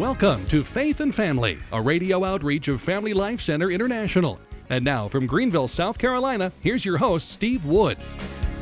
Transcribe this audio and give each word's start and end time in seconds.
Welcome 0.00 0.46
to 0.46 0.64
Faith 0.64 1.00
and 1.00 1.14
Family, 1.14 1.58
a 1.72 1.82
radio 1.82 2.24
outreach 2.24 2.68
of 2.68 2.80
Family 2.80 3.12
Life 3.12 3.38
Center 3.38 3.70
International. 3.70 4.40
And 4.70 4.82
now 4.82 5.10
from 5.10 5.26
Greenville, 5.26 5.68
South 5.68 5.98
Carolina, 5.98 6.52
here's 6.60 6.86
your 6.86 6.96
host, 6.96 7.30
Steve 7.30 7.66
Wood. 7.66 7.98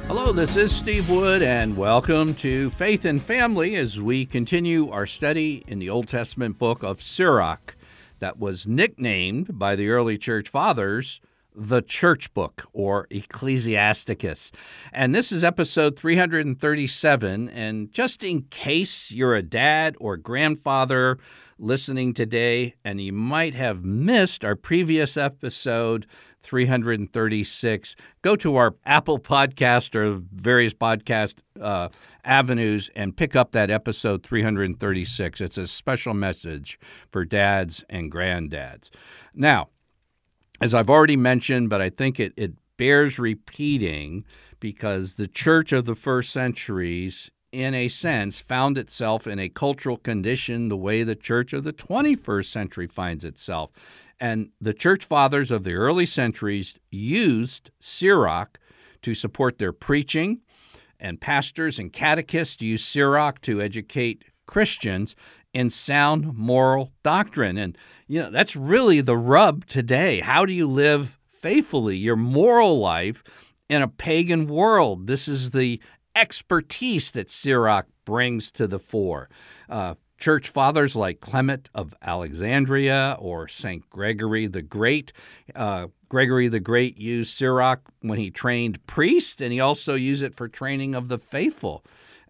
Hello, 0.08 0.32
this 0.32 0.56
is 0.56 0.74
Steve 0.74 1.08
Wood, 1.08 1.40
and 1.42 1.76
welcome 1.76 2.34
to 2.34 2.70
Faith 2.70 3.04
and 3.04 3.22
Family 3.22 3.76
as 3.76 4.00
we 4.00 4.26
continue 4.26 4.90
our 4.90 5.06
study 5.06 5.62
in 5.68 5.78
the 5.78 5.88
Old 5.88 6.08
Testament 6.08 6.58
book 6.58 6.82
of 6.82 7.00
Sirach, 7.00 7.76
that 8.18 8.40
was 8.40 8.66
nicknamed 8.66 9.60
by 9.60 9.76
the 9.76 9.90
early 9.90 10.18
church 10.18 10.48
fathers 10.48 11.20
the 11.58 11.82
Church 11.82 12.32
Book 12.34 12.66
or 12.72 13.08
Ecclesiasticus. 13.10 14.52
And 14.92 15.14
this 15.14 15.32
is 15.32 15.42
episode 15.42 15.98
337. 15.98 17.48
And 17.48 17.90
just 17.92 18.22
in 18.22 18.42
case 18.42 19.10
you're 19.10 19.34
a 19.34 19.42
dad 19.42 19.96
or 19.98 20.16
grandfather 20.16 21.18
listening 21.58 22.14
today 22.14 22.74
and 22.84 23.00
you 23.00 23.12
might 23.12 23.54
have 23.54 23.84
missed 23.84 24.44
our 24.44 24.54
previous 24.54 25.16
episode 25.16 26.06
336, 26.42 27.96
go 28.22 28.36
to 28.36 28.54
our 28.54 28.76
Apple 28.86 29.18
podcast 29.18 29.96
or 29.96 30.22
various 30.32 30.72
podcast 30.72 31.38
uh, 31.60 31.88
avenues 32.24 32.88
and 32.94 33.16
pick 33.16 33.34
up 33.34 33.50
that 33.50 33.68
episode 33.70 34.22
336. 34.22 35.40
It's 35.40 35.58
a 35.58 35.66
special 35.66 36.14
message 36.14 36.78
for 37.10 37.24
dads 37.24 37.84
and 37.90 38.12
granddads. 38.12 38.90
Now, 39.34 39.70
as 40.60 40.74
I've 40.74 40.90
already 40.90 41.16
mentioned, 41.16 41.70
but 41.70 41.80
I 41.80 41.90
think 41.90 42.18
it, 42.18 42.32
it 42.36 42.52
bears 42.76 43.18
repeating 43.18 44.24
because 44.60 45.14
the 45.14 45.28
church 45.28 45.72
of 45.72 45.84
the 45.84 45.94
first 45.94 46.30
centuries, 46.30 47.30
in 47.52 47.74
a 47.74 47.88
sense, 47.88 48.40
found 48.40 48.76
itself 48.76 49.26
in 49.26 49.38
a 49.38 49.48
cultural 49.48 49.96
condition 49.96 50.68
the 50.68 50.76
way 50.76 51.02
the 51.02 51.14
church 51.14 51.52
of 51.52 51.64
the 51.64 51.72
21st 51.72 52.46
century 52.46 52.86
finds 52.86 53.24
itself. 53.24 53.70
And 54.20 54.50
the 54.60 54.74
church 54.74 55.04
fathers 55.04 55.50
of 55.50 55.62
the 55.62 55.74
early 55.74 56.06
centuries 56.06 56.78
used 56.90 57.70
Sirach 57.78 58.58
to 59.02 59.14
support 59.14 59.58
their 59.58 59.72
preaching, 59.72 60.40
and 60.98 61.20
pastors 61.20 61.78
and 61.78 61.92
catechists 61.92 62.60
used 62.60 62.84
Sirach 62.84 63.40
to 63.42 63.62
educate 63.62 64.24
Christians 64.46 65.14
in 65.52 65.70
sound 65.70 66.36
moral 66.36 66.92
doctrine. 67.02 67.56
And, 67.56 67.76
you 68.06 68.20
know, 68.20 68.30
that's 68.30 68.56
really 68.56 69.00
the 69.00 69.16
rub 69.16 69.66
today. 69.66 70.20
How 70.20 70.44
do 70.44 70.52
you 70.52 70.68
live 70.68 71.18
faithfully 71.28 71.96
your 71.96 72.16
moral 72.16 72.78
life 72.78 73.22
in 73.68 73.82
a 73.82 73.88
pagan 73.88 74.46
world? 74.46 75.06
This 75.06 75.28
is 75.28 75.50
the 75.50 75.80
expertise 76.14 77.10
that 77.12 77.30
Sirach 77.30 77.86
brings 78.04 78.50
to 78.52 78.66
the 78.66 78.78
fore. 78.78 79.28
Uh, 79.68 79.94
church 80.18 80.48
fathers 80.48 80.96
like 80.96 81.20
Clement 81.20 81.70
of 81.74 81.94
Alexandria 82.02 83.16
or 83.18 83.48
St. 83.48 83.88
Gregory 83.88 84.46
the 84.46 84.62
Great. 84.62 85.12
Uh, 85.54 85.88
Gregory 86.08 86.48
the 86.48 86.60
Great 86.60 86.98
used 86.98 87.36
Sirach 87.36 87.82
when 88.00 88.18
he 88.18 88.30
trained 88.30 88.84
priests, 88.86 89.40
and 89.40 89.52
he 89.52 89.60
also 89.60 89.94
used 89.94 90.22
it 90.22 90.34
for 90.34 90.48
training 90.48 90.94
of 90.94 91.08
the 91.08 91.18
faithful. 91.18 91.84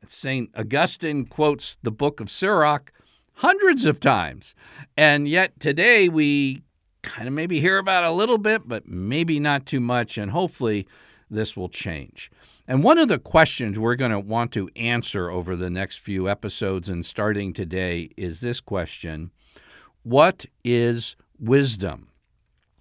St. 0.06 0.50
Augustine 0.56 1.27
quotes 1.27 1.77
the 1.82 1.91
book 1.91 2.20
of 2.20 2.30
Sirach 2.30 2.92
hundreds 3.39 3.84
of 3.84 4.00
times. 4.00 4.55
And 4.97 5.28
yet 5.28 5.61
today 5.61 6.08
we 6.08 6.62
kind 7.03 7.28
of 7.28 7.34
maybe 7.34 7.61
hear 7.61 7.78
about 7.78 8.05
a 8.05 8.11
little 8.11 8.39
bit, 8.39 8.67
but 8.67 8.89
maybe 8.89 9.39
not 9.39 9.64
too 9.64 9.81
much. 9.81 10.19
And 10.19 10.33
hopefully 10.33 10.86
this 11.31 11.56
will 11.56 11.69
change. 11.69 12.31
And 12.66 12.83
one 12.83 12.98
of 12.98 13.09
the 13.09 13.19
questions 13.19 13.78
we're 13.78 13.94
going 13.94 14.11
to 14.11 14.19
want 14.19 14.53
to 14.53 14.69
answer 14.77 15.31
over 15.31 15.55
the 15.55 15.70
next 15.70 15.98
few 15.98 16.28
episodes 16.28 16.89
and 16.89 17.06
starting 17.06 17.53
today 17.53 18.11
is 18.16 18.41
this 18.41 18.61
question 18.61 19.31
What 20.03 20.47
is 20.64 21.14
wisdom? 21.39 22.09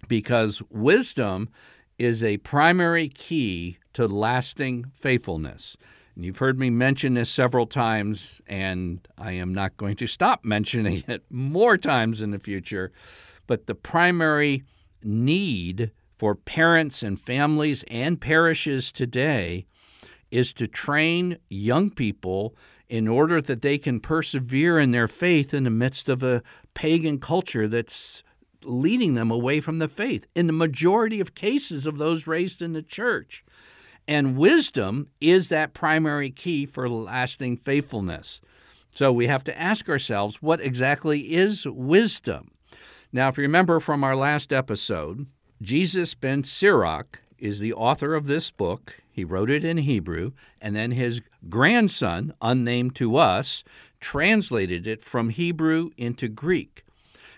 Because 0.08 0.60
wisdom 0.70 1.50
is 1.98 2.24
a 2.24 2.38
primary 2.38 3.08
key 3.08 3.78
to 3.92 4.06
lasting 4.06 4.86
faithfulness. 4.94 5.76
And 6.18 6.24
you've 6.24 6.38
heard 6.38 6.58
me 6.58 6.68
mention 6.68 7.14
this 7.14 7.30
several 7.30 7.64
times, 7.64 8.40
and 8.48 9.06
I 9.16 9.30
am 9.34 9.54
not 9.54 9.76
going 9.76 9.94
to 9.98 10.08
stop 10.08 10.44
mentioning 10.44 11.04
it 11.06 11.22
more 11.30 11.78
times 11.78 12.20
in 12.20 12.32
the 12.32 12.40
future. 12.40 12.90
But 13.46 13.68
the 13.68 13.76
primary 13.76 14.64
need 15.00 15.92
for 16.16 16.34
parents 16.34 17.04
and 17.04 17.20
families 17.20 17.84
and 17.86 18.20
parishes 18.20 18.90
today 18.90 19.66
is 20.32 20.52
to 20.54 20.66
train 20.66 21.38
young 21.48 21.88
people 21.88 22.56
in 22.88 23.06
order 23.06 23.40
that 23.40 23.62
they 23.62 23.78
can 23.78 24.00
persevere 24.00 24.76
in 24.76 24.90
their 24.90 25.06
faith 25.06 25.54
in 25.54 25.62
the 25.62 25.70
midst 25.70 26.08
of 26.08 26.24
a 26.24 26.42
pagan 26.74 27.20
culture 27.20 27.68
that's 27.68 28.24
leading 28.64 29.14
them 29.14 29.30
away 29.30 29.60
from 29.60 29.78
the 29.78 29.86
faith 29.86 30.26
in 30.34 30.48
the 30.48 30.52
majority 30.52 31.20
of 31.20 31.36
cases 31.36 31.86
of 31.86 31.96
those 31.96 32.26
raised 32.26 32.60
in 32.60 32.72
the 32.72 32.82
church. 32.82 33.44
And 34.08 34.38
wisdom 34.38 35.08
is 35.20 35.50
that 35.50 35.74
primary 35.74 36.30
key 36.30 36.64
for 36.64 36.88
lasting 36.88 37.58
faithfulness. 37.58 38.40
So 38.90 39.12
we 39.12 39.26
have 39.26 39.44
to 39.44 39.60
ask 39.60 39.86
ourselves 39.90 40.40
what 40.40 40.62
exactly 40.62 41.34
is 41.34 41.66
wisdom? 41.68 42.52
Now, 43.12 43.28
if 43.28 43.36
you 43.36 43.42
remember 43.42 43.80
from 43.80 44.02
our 44.02 44.16
last 44.16 44.50
episode, 44.50 45.26
Jesus 45.60 46.14
ben 46.14 46.42
Sirach 46.42 47.20
is 47.38 47.60
the 47.60 47.74
author 47.74 48.14
of 48.14 48.26
this 48.26 48.50
book. 48.50 48.98
He 49.10 49.24
wrote 49.24 49.50
it 49.50 49.64
in 49.64 49.78
Hebrew, 49.78 50.32
and 50.60 50.74
then 50.74 50.92
his 50.92 51.20
grandson, 51.48 52.32
unnamed 52.40 52.96
to 52.96 53.16
us, 53.16 53.62
translated 54.00 54.86
it 54.86 55.02
from 55.02 55.30
Hebrew 55.30 55.90
into 55.98 56.28
Greek. 56.28 56.84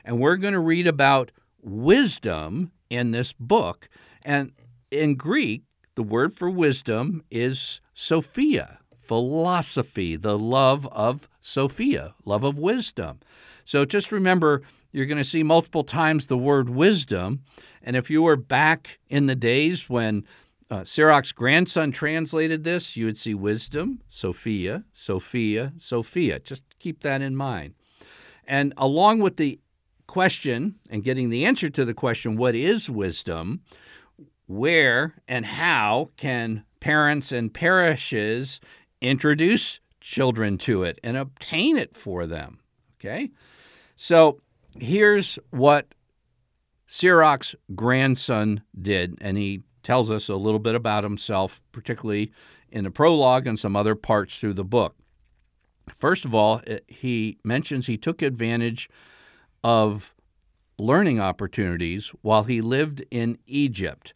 And 0.04 0.20
we're 0.20 0.37
going 0.37 0.54
to 0.54 0.60
read 0.60 0.87
about 0.87 1.32
wisdom 1.62 2.70
in 2.88 3.10
this 3.10 3.32
book. 3.32 3.88
And 4.22 4.52
in 4.91 5.14
Greek, 5.14 5.64
the 6.00 6.05
word 6.05 6.33
for 6.33 6.49
wisdom 6.49 7.22
is 7.31 7.83
Sophia, 7.93 8.78
philosophy, 9.03 10.16
the 10.16 10.38
love 10.38 10.87
of 10.87 11.28
Sophia, 11.43 12.15
love 12.25 12.43
of 12.43 12.59
wisdom. 12.59 13.21
So 13.66 13.84
just 13.84 14.11
remember, 14.11 14.62
you're 14.93 15.05
going 15.05 15.19
to 15.19 15.25
see 15.25 15.43
multiple 15.43 15.84
times 15.84 16.27
the 16.27 16.38
word 16.38 16.71
wisdom. 16.71 17.43
And 17.83 17.97
if 17.97 18.09
you 18.09 18.22
were 18.22 18.37
back 18.37 18.99
in 19.11 19.27
the 19.27 19.34
days 19.34 19.91
when 19.91 20.25
uh, 20.71 20.84
Sirach's 20.84 21.33
grandson 21.33 21.93
translated 21.93 22.65
this, 22.65 22.97
you 22.97 23.05
would 23.05 23.19
see 23.19 23.34
wisdom, 23.34 24.00
Sophia, 24.09 24.84
Sophia, 24.94 25.75
Sophia. 25.77 26.38
Just 26.38 26.62
keep 26.78 27.00
that 27.00 27.21
in 27.21 27.37
mind. 27.37 27.75
And 28.47 28.72
along 28.78 29.19
with 29.19 29.37
the 29.37 29.61
question 30.06 30.77
and 30.88 31.05
getting 31.05 31.28
the 31.28 31.44
answer 31.44 31.69
to 31.69 31.84
the 31.84 31.93
question, 31.93 32.37
what 32.37 32.55
is 32.55 32.88
wisdom? 32.88 33.61
Where 34.50 35.15
and 35.28 35.47
how 35.47 36.11
can 36.16 36.65
parents 36.81 37.31
and 37.31 37.55
parishes 37.55 38.61
introduce 39.00 39.78
children 40.00 40.59
to 40.59 40.83
it 40.83 40.99
and 41.05 41.16
obtain 41.16 41.77
it 41.77 41.94
for 41.94 42.27
them? 42.27 42.59
Okay? 42.99 43.31
So 43.94 44.41
here's 44.77 45.38
what 45.50 45.94
Sirach's 46.88 47.55
grandson 47.77 48.62
did, 48.81 49.16
and 49.21 49.38
he 49.38 49.62
tells 49.84 50.11
us 50.11 50.28
a 50.28 50.34
little 50.34 50.59
bit 50.59 50.75
about 50.75 51.05
himself, 51.05 51.61
particularly 51.71 52.32
in 52.72 52.82
the 52.82 52.91
prologue 52.91 53.47
and 53.47 53.59
some 53.59 53.77
other 53.77 53.94
parts 53.94 54.38
through 54.41 54.55
the 54.55 54.65
book. 54.65 54.97
First 55.97 56.25
of 56.25 56.34
all, 56.34 56.61
eh, 56.67 56.81
he 56.88 57.38
mentions 57.44 57.87
he 57.87 57.97
took 57.97 58.21
advantage 58.21 58.91
of 59.62 60.12
learning 60.77 61.21
opportunities 61.21 62.09
while 62.22 62.44
he 62.44 62.61
lived 62.61 63.05
in 63.12 63.38
Egypt. 63.47 64.12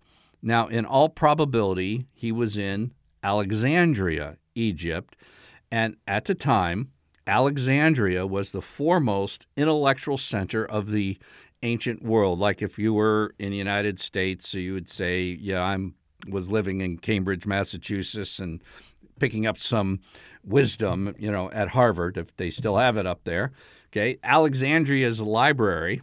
Now, 0.47 0.69
in 0.69 0.85
all 0.85 1.09
probability, 1.09 2.07
he 2.13 2.31
was 2.31 2.59
in 2.59 2.93
Alexandria, 3.23 4.37
Egypt, 4.55 5.17
and 5.73 5.97
at 6.07 6.27
the 6.27 6.35
time, 6.35 6.91
Alexandria 7.27 8.27
was 8.27 8.53
the 8.53 8.61
foremost 8.61 9.47
intellectual 9.57 10.19
center 10.19 10.63
of 10.63 10.91
the 10.91 11.17
ancient 11.63 12.03
world. 12.03 12.39
Like 12.39 12.61
if 12.61 12.79
you 12.79 12.93
were 12.93 13.35
in 13.39 13.53
the 13.53 13.57
United 13.57 13.99
States, 13.99 14.47
so 14.51 14.59
you 14.59 14.75
would 14.75 14.91
say, 14.91 15.23
"Yeah, 15.23 15.63
I'm 15.63 15.95
was 16.29 16.51
living 16.51 16.83
in 16.83 16.99
Cambridge, 16.99 17.47
Massachusetts, 17.47 18.39
and 18.39 18.63
picking 19.19 19.47
up 19.47 19.59
some 19.59 20.01
wisdom, 20.45 21.15
you 21.19 21.33
know, 21.33 21.51
at 21.53 21.69
Harvard 21.69 22.19
if 22.19 22.37
they 22.37 22.51
still 22.51 22.77
have 22.77 22.99
it 22.99 23.07
up 23.07 23.25
there." 23.25 23.51
Okay, 23.89 24.19
Alexandria's 24.23 25.23
library. 25.23 26.03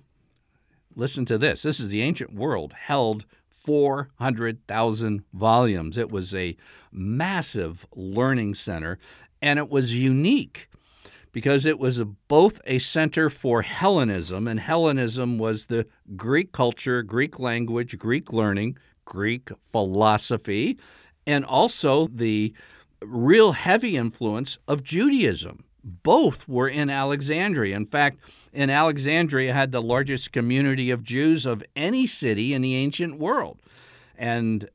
Listen 0.96 1.26
to 1.26 1.38
this. 1.38 1.62
This 1.62 1.80
is 1.80 1.90
the 1.90 2.02
ancient 2.02 2.34
world 2.34 2.74
held 2.74 3.26
400,000 3.64 5.24
volumes. 5.34 5.98
It 5.98 6.12
was 6.12 6.34
a 6.34 6.58
massive 6.92 7.86
learning 7.96 8.56
center, 8.56 8.98
and 9.42 9.60
it 9.60 9.70
was 9.70 9.96
unique 9.96 10.68
because 11.32 11.66
it 11.66 11.80
was 11.80 12.00
a, 12.00 12.06
both 12.06 12.60
a 12.66 12.80
center 12.80 13.30
for 13.30 13.62
Hellenism, 13.62 14.48
and 14.48 14.60
Hellenism 14.60 15.38
was 15.38 15.68
the 15.68 15.86
Greek 16.16 16.52
culture, 16.52 17.02
Greek 17.04 17.40
language, 17.40 17.98
Greek 17.98 18.34
learning, 18.34 18.78
Greek 19.06 19.50
philosophy, 19.72 20.78
and 21.26 21.46
also 21.46 22.08
the 22.08 22.54
real 23.02 23.54
heavy 23.54 23.96
influence 23.96 24.58
of 24.68 24.84
Judaism. 24.84 25.64
Both 25.84 26.48
were 26.48 26.68
in 26.68 26.90
Alexandria. 26.90 27.76
In 27.76 27.86
fact, 27.86 28.20
in 28.54 28.70
Alexandria 28.70 29.54
had 29.54 29.72
the 29.72 29.82
largest 29.82 30.32
community 30.32 30.92
of 30.92 31.04
Jews 31.04 31.46
of 31.46 31.64
any 31.76 32.06
city 32.06 32.54
in 32.54 32.62
the 32.62 32.76
ancient 32.76 33.18
world. 33.18 33.60
And 34.18 34.70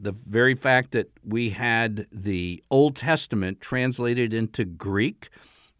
the 0.00 0.12
very 0.12 0.54
fact 0.54 0.92
that 0.92 1.10
we 1.24 1.50
had 1.50 2.06
the 2.12 2.62
Old 2.70 2.96
Testament 2.96 3.60
translated 3.60 4.32
into 4.32 4.64
Greek, 4.64 5.28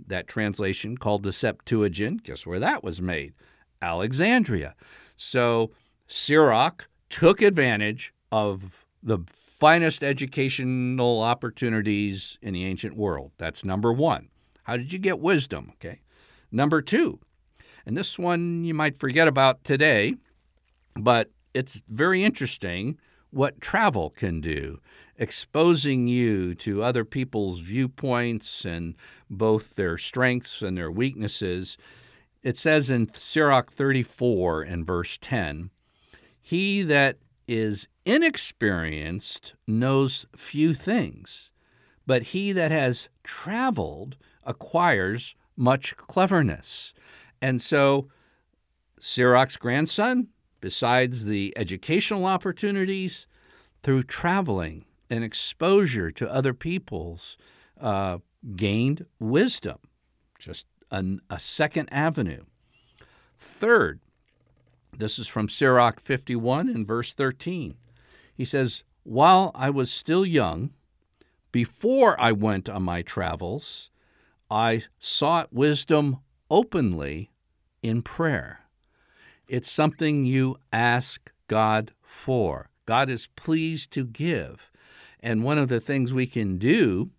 that 0.06 0.26
translation 0.26 0.96
called 0.96 1.22
the 1.22 1.32
Septuagint, 1.32 2.25
guess 2.25 2.46
where 2.46 2.58
that 2.58 2.82
was 2.82 3.00
made? 3.00 3.34
Alexandria. 3.81 4.75
So 5.16 5.70
Sirach 6.08 6.88
took 7.11 7.43
advantage 7.43 8.12
of 8.32 8.84
the 9.02 9.19
finest 9.31 10.02
educational 10.02 11.22
opportunities 11.22 12.38
in 12.43 12.54
the 12.54 12.64
ancient 12.64 12.96
world. 12.96 13.32
That's 13.38 13.64
number 13.64 13.93
one. 13.93 14.28
How 14.68 14.76
did 14.76 14.92
you 14.92 14.98
get 14.98 15.18
wisdom? 15.18 15.72
Okay. 15.76 16.02
Number 16.52 16.82
two, 16.82 17.20
and 17.86 17.96
this 17.96 18.18
one 18.18 18.64
you 18.64 18.74
might 18.74 18.98
forget 18.98 19.26
about 19.26 19.64
today, 19.64 20.16
but 20.94 21.30
it's 21.54 21.82
very 21.88 22.22
interesting 22.22 22.98
what 23.30 23.62
travel 23.62 24.10
can 24.10 24.42
do, 24.42 24.78
exposing 25.16 26.06
you 26.06 26.54
to 26.56 26.82
other 26.82 27.06
people's 27.06 27.60
viewpoints 27.60 28.66
and 28.66 28.94
both 29.30 29.74
their 29.74 29.96
strengths 29.96 30.60
and 30.60 30.76
their 30.76 30.90
weaknesses. 30.90 31.78
It 32.42 32.58
says 32.58 32.90
in 32.90 33.10
Sirach 33.14 33.72
34 33.72 34.62
and 34.64 34.86
verse 34.86 35.16
10 35.18 35.70
He 36.42 36.82
that 36.82 37.16
is 37.46 37.88
inexperienced 38.04 39.54
knows 39.66 40.26
few 40.36 40.74
things, 40.74 41.52
but 42.06 42.22
he 42.22 42.52
that 42.52 42.70
has 42.70 43.08
traveled 43.24 44.18
acquires 44.48 45.36
much 45.56 45.96
cleverness. 45.96 46.94
And 47.40 47.62
so, 47.62 48.08
Sirach's 48.98 49.56
grandson, 49.56 50.28
besides 50.60 51.26
the 51.26 51.52
educational 51.56 52.24
opportunities, 52.24 53.26
through 53.82 54.02
traveling 54.02 54.84
and 55.08 55.22
exposure 55.22 56.10
to 56.10 56.32
other 56.32 56.52
peoples, 56.52 57.36
uh, 57.80 58.18
gained 58.56 59.06
wisdom, 59.18 59.78
just 60.38 60.66
an, 60.90 61.20
a 61.30 61.38
second 61.38 61.88
avenue. 61.92 62.44
Third, 63.36 64.00
this 64.96 65.18
is 65.18 65.28
from 65.28 65.48
Sirach 65.48 66.00
51 66.00 66.68
in 66.68 66.84
verse 66.84 67.14
13. 67.14 67.76
He 68.34 68.44
says, 68.44 68.82
While 69.04 69.52
I 69.54 69.70
was 69.70 69.90
still 69.90 70.26
young, 70.26 70.70
before 71.52 72.20
I 72.20 72.32
went 72.32 72.68
on 72.68 72.82
my 72.82 73.02
travels, 73.02 73.90
I 74.50 74.84
sought 74.98 75.52
wisdom 75.52 76.18
openly 76.50 77.30
in 77.82 78.02
prayer. 78.02 78.60
It's 79.46 79.70
something 79.70 80.24
you 80.24 80.56
ask 80.72 81.30
God 81.48 81.92
for. 82.00 82.70
God 82.86 83.10
is 83.10 83.28
pleased 83.36 83.90
to 83.92 84.06
give. 84.06 84.70
And 85.20 85.44
one 85.44 85.58
of 85.58 85.68
the 85.68 85.80
things 85.80 86.14
we 86.14 86.26
can 86.26 86.56
do 86.58 87.10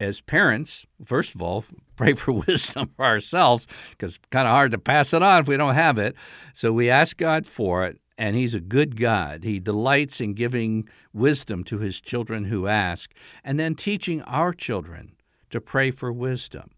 as 0.00 0.20
parents, 0.20 0.86
first 1.04 1.34
of 1.34 1.42
all, 1.42 1.64
pray 1.96 2.14
for 2.14 2.32
wisdom 2.32 2.90
for 2.96 3.04
ourselves 3.04 3.66
because 3.90 4.16
it's 4.16 4.26
kind 4.30 4.46
of 4.46 4.52
hard 4.52 4.70
to 4.70 4.78
pass 4.78 5.12
it 5.12 5.22
on 5.22 5.42
if 5.42 5.48
we 5.48 5.56
don't 5.56 5.74
have 5.74 5.98
it. 5.98 6.14
So 6.54 6.72
we 6.72 6.88
ask 6.88 7.16
God 7.16 7.46
for 7.46 7.84
it, 7.84 8.00
and 8.16 8.36
He's 8.36 8.54
a 8.54 8.60
good 8.60 8.98
God. 8.98 9.44
He 9.44 9.58
delights 9.58 10.20
in 10.20 10.34
giving 10.34 10.88
wisdom 11.12 11.64
to 11.64 11.78
His 11.78 12.00
children 12.00 12.44
who 12.44 12.68
ask, 12.68 13.12
and 13.42 13.58
then 13.58 13.74
teaching 13.74 14.22
our 14.22 14.52
children 14.52 15.16
to 15.50 15.60
pray 15.60 15.90
for 15.90 16.12
wisdom 16.12 16.70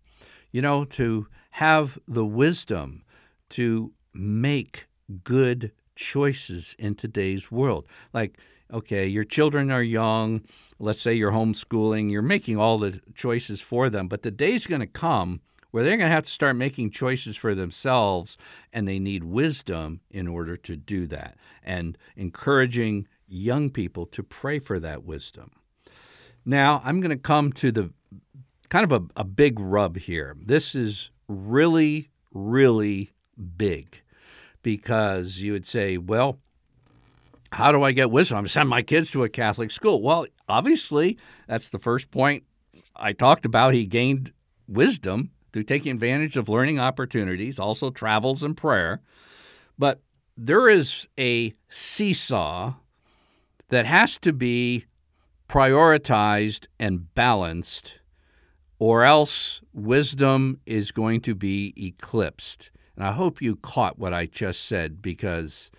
you 0.52 0.62
know, 0.62 0.84
to 0.84 1.26
have 1.52 1.98
the 2.06 2.24
wisdom 2.24 3.02
to 3.50 3.92
make 4.12 4.86
good 5.24 5.72
choices 5.96 6.74
in 6.78 6.94
today's 6.94 7.50
world. 7.50 7.86
Like, 8.12 8.38
okay, 8.72 9.06
your 9.06 9.24
children 9.24 9.70
are 9.70 9.82
young, 9.82 10.42
let's 10.78 11.00
say 11.00 11.14
you're 11.14 11.32
homeschooling, 11.32 12.10
you're 12.10 12.22
making 12.22 12.56
all 12.56 12.78
the 12.78 13.00
choices 13.14 13.60
for 13.60 13.90
them, 13.90 14.08
but 14.08 14.22
the 14.22 14.30
day's 14.30 14.66
going 14.66 14.80
to 14.80 14.86
come 14.86 15.40
where 15.70 15.84
they're 15.84 15.96
going 15.96 16.08
to 16.08 16.14
have 16.14 16.24
to 16.24 16.30
start 16.30 16.56
making 16.56 16.90
choices 16.90 17.36
for 17.36 17.54
themselves, 17.54 18.36
and 18.72 18.88
they 18.88 18.98
need 18.98 19.22
wisdom 19.22 20.00
in 20.10 20.26
order 20.26 20.56
to 20.56 20.76
do 20.76 21.06
that, 21.06 21.36
and 21.62 21.96
encouraging 22.16 23.06
young 23.28 23.70
people 23.70 24.04
to 24.06 24.22
pray 24.22 24.58
for 24.58 24.80
that 24.80 25.04
wisdom. 25.04 25.52
Now, 26.44 26.82
I'm 26.84 27.00
going 27.00 27.10
to 27.10 27.16
come 27.16 27.52
to 27.52 27.70
the 27.70 27.92
kind 28.70 28.90
of 28.90 29.02
a, 29.02 29.20
a 29.20 29.24
big 29.24 29.60
rub 29.60 29.98
here. 29.98 30.36
This 30.40 30.74
is 30.74 31.10
really, 31.28 32.08
really 32.32 33.10
big 33.56 34.00
because 34.62 35.40
you 35.40 35.52
would 35.52 35.66
say, 35.66 35.98
well, 35.98 36.38
how 37.52 37.72
do 37.72 37.82
I 37.82 37.92
get 37.92 38.10
wisdom? 38.10 38.38
I'm 38.38 38.48
sending 38.48 38.70
my 38.70 38.82
kids 38.82 39.10
to 39.10 39.24
a 39.24 39.28
Catholic 39.28 39.70
school. 39.70 40.00
Well, 40.00 40.26
obviously, 40.48 41.18
that's 41.48 41.68
the 41.68 41.78
first 41.78 42.10
point 42.10 42.44
I 42.94 43.12
talked 43.12 43.44
about. 43.44 43.74
He 43.74 43.86
gained 43.86 44.32
wisdom 44.68 45.32
through 45.52 45.64
taking 45.64 45.92
advantage 45.92 46.36
of 46.36 46.48
learning 46.48 46.78
opportunities, 46.78 47.58
also 47.58 47.90
travels 47.90 48.44
and 48.44 48.56
prayer. 48.56 49.00
But 49.76 50.00
there 50.36 50.68
is 50.68 51.08
a 51.18 51.54
seesaw 51.68 52.74
that 53.68 53.84
has 53.86 54.18
to 54.18 54.32
be 54.32 54.84
prioritized 55.48 56.68
and 56.78 57.12
balanced 57.16 57.99
or 58.80 59.04
else 59.04 59.60
wisdom 59.74 60.58
is 60.64 60.90
going 60.90 61.20
to 61.20 61.34
be 61.34 61.74
eclipsed. 61.76 62.70
And 62.96 63.04
I 63.04 63.12
hope 63.12 63.42
you 63.42 63.54
caught 63.56 63.98
what 63.98 64.14
I 64.14 64.24
just 64.24 64.64
said 64.64 65.02
because 65.02 65.70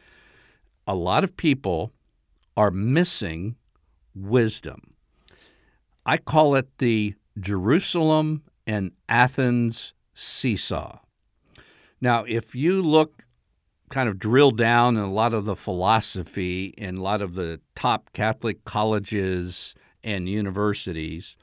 a 0.86 0.94
lot 0.95 1.24
of 1.24 1.36
people 1.36 1.92
are 2.56 2.69
missing 2.69 3.56
wisdom. 4.15 4.94
I 6.06 6.18
call 6.18 6.56
it 6.56 6.77
the 6.77 7.15
Jerusalem 7.39 8.44
and 8.68 8.92
Athens 9.09 9.94
seesaw. 10.13 11.00
Now, 12.01 12.24
if 12.27 12.53
you 12.56 12.83
look 12.83 13.24
kind 13.89 14.09
of 14.09 14.19
drill 14.19 14.51
down 14.51 14.95
in 14.95 15.03
a 15.03 15.12
lot 15.12 15.33
of 15.33 15.45
the 15.45 15.56
philosophy 15.56 16.74
in 16.77 16.98
a 16.98 17.01
lot 17.01 17.21
of 17.21 17.33
the 17.33 17.59
top 17.75 18.13
Catholic 18.13 18.63
colleges 18.63 19.74
and 20.03 20.30
universities, 20.30 21.36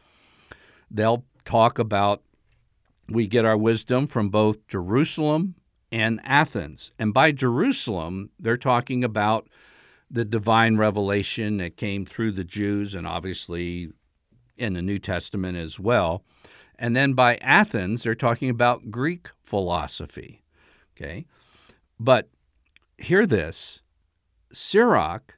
they'll 0.90 1.25
talk 1.49 1.79
about 1.79 2.23
we 3.09 3.27
get 3.27 3.47
our 3.47 3.56
wisdom 3.56 4.06
from 4.06 4.29
both 4.29 4.67
Jerusalem 4.69 5.55
and 5.91 6.20
Athens. 6.22 6.93
And 6.99 7.15
by 7.15 7.32
Jerusalem, 7.32 8.29
they're 8.39 8.58
talking 8.58 9.03
about 9.03 9.49
the 10.11 10.27
divine 10.27 10.77
revelation 10.77 11.56
that 11.56 11.79
came 11.79 12.05
through 12.05 12.32
the 12.32 12.44
Jews 12.44 12.94
and 12.94 13.06
obviously 13.06 13.91
in 14.58 14.75
the 14.75 14.82
New 14.82 14.99
Testament 14.99 15.56
as 15.56 15.81
well. 15.81 16.22
And 16.79 16.94
then 16.94 17.15
by 17.15 17.37
Athens, 17.37 18.03
they're 18.03 18.15
talking 18.15 18.51
about 18.51 18.91
Greek 18.91 19.31
philosophy. 19.43 20.43
Okay? 20.94 21.25
But 21.99 22.29
hear 22.99 23.25
this 23.25 23.81
Sirach 24.53 25.38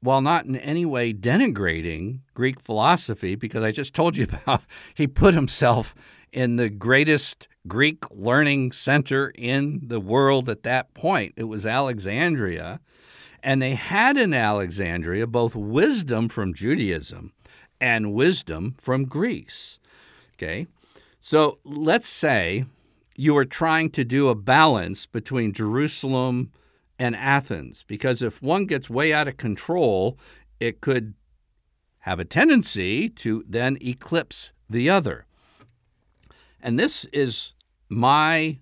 while 0.00 0.20
not 0.20 0.44
in 0.44 0.56
any 0.56 0.84
way 0.84 1.12
denigrating 1.12 2.20
Greek 2.34 2.60
philosophy, 2.60 3.34
because 3.34 3.62
I 3.62 3.72
just 3.72 3.94
told 3.94 4.16
you 4.16 4.24
about 4.44 4.62
he 4.94 5.06
put 5.06 5.34
himself 5.34 5.94
in 6.32 6.56
the 6.56 6.68
greatest 6.68 7.48
Greek 7.66 8.04
learning 8.10 8.72
center 8.72 9.32
in 9.36 9.80
the 9.82 10.00
world 10.00 10.48
at 10.48 10.62
that 10.64 10.94
point. 10.94 11.32
It 11.36 11.44
was 11.44 11.64
Alexandria. 11.64 12.80
And 13.42 13.62
they 13.62 13.74
had 13.74 14.16
in 14.16 14.34
Alexandria 14.34 15.26
both 15.26 15.54
wisdom 15.54 16.28
from 16.28 16.52
Judaism 16.52 17.32
and 17.80 18.12
wisdom 18.12 18.74
from 18.80 19.04
Greece. 19.04 19.78
Okay? 20.34 20.66
So 21.20 21.58
let's 21.64 22.08
say 22.08 22.66
you 23.16 23.36
are 23.36 23.44
trying 23.44 23.90
to 23.90 24.04
do 24.04 24.28
a 24.28 24.34
balance 24.34 25.06
between 25.06 25.52
Jerusalem 25.52 26.52
and 26.98 27.14
Athens, 27.14 27.84
because 27.86 28.22
if 28.22 28.42
one 28.42 28.66
gets 28.66 28.88
way 28.88 29.12
out 29.12 29.28
of 29.28 29.36
control, 29.36 30.18
it 30.60 30.80
could 30.80 31.14
have 32.00 32.18
a 32.18 32.24
tendency 32.24 33.08
to 33.08 33.44
then 33.48 33.76
eclipse 33.80 34.52
the 34.70 34.88
other. 34.88 35.26
And 36.60 36.78
this 36.78 37.04
is 37.06 37.52
my 37.88 38.58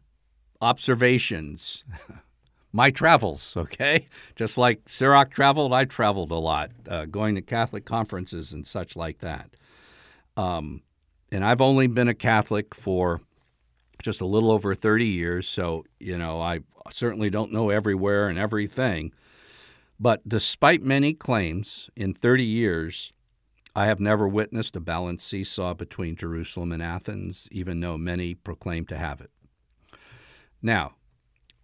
observations, 0.60 1.84
my 2.72 2.90
travels, 2.90 3.56
okay? 3.56 4.08
Just 4.34 4.58
like 4.58 4.88
Sirach 4.88 5.30
traveled, 5.30 5.72
I 5.72 5.84
traveled 5.84 6.30
a 6.30 6.36
lot, 6.36 6.70
uh, 6.88 7.04
going 7.04 7.34
to 7.34 7.42
Catholic 7.42 7.84
conferences 7.84 8.52
and 8.52 8.66
such 8.66 8.96
like 8.96 9.18
that. 9.18 9.50
Um, 10.36 10.82
and 11.30 11.44
I've 11.44 11.60
only 11.60 11.86
been 11.86 12.08
a 12.08 12.14
Catholic 12.14 12.74
for 12.74 13.20
just 14.04 14.20
a 14.20 14.26
little 14.26 14.50
over 14.50 14.74
30 14.74 15.06
years, 15.06 15.48
so, 15.48 15.84
you 15.98 16.18
know, 16.18 16.40
I 16.40 16.60
certainly 16.90 17.30
don't 17.30 17.52
know 17.52 17.70
everywhere 17.70 18.28
and 18.28 18.38
everything. 18.38 19.12
But 19.98 20.28
despite 20.28 20.82
many 20.82 21.14
claims 21.14 21.88
in 21.96 22.12
30 22.12 22.44
years, 22.44 23.12
I 23.74 23.86
have 23.86 24.00
never 24.00 24.28
witnessed 24.28 24.76
a 24.76 24.80
balanced 24.80 25.26
seesaw 25.26 25.74
between 25.74 26.16
Jerusalem 26.16 26.70
and 26.70 26.82
Athens, 26.82 27.48
even 27.50 27.80
though 27.80 27.96
many 27.96 28.34
proclaim 28.34 28.84
to 28.86 28.98
have 28.98 29.20
it. 29.22 29.30
Now, 30.60 30.96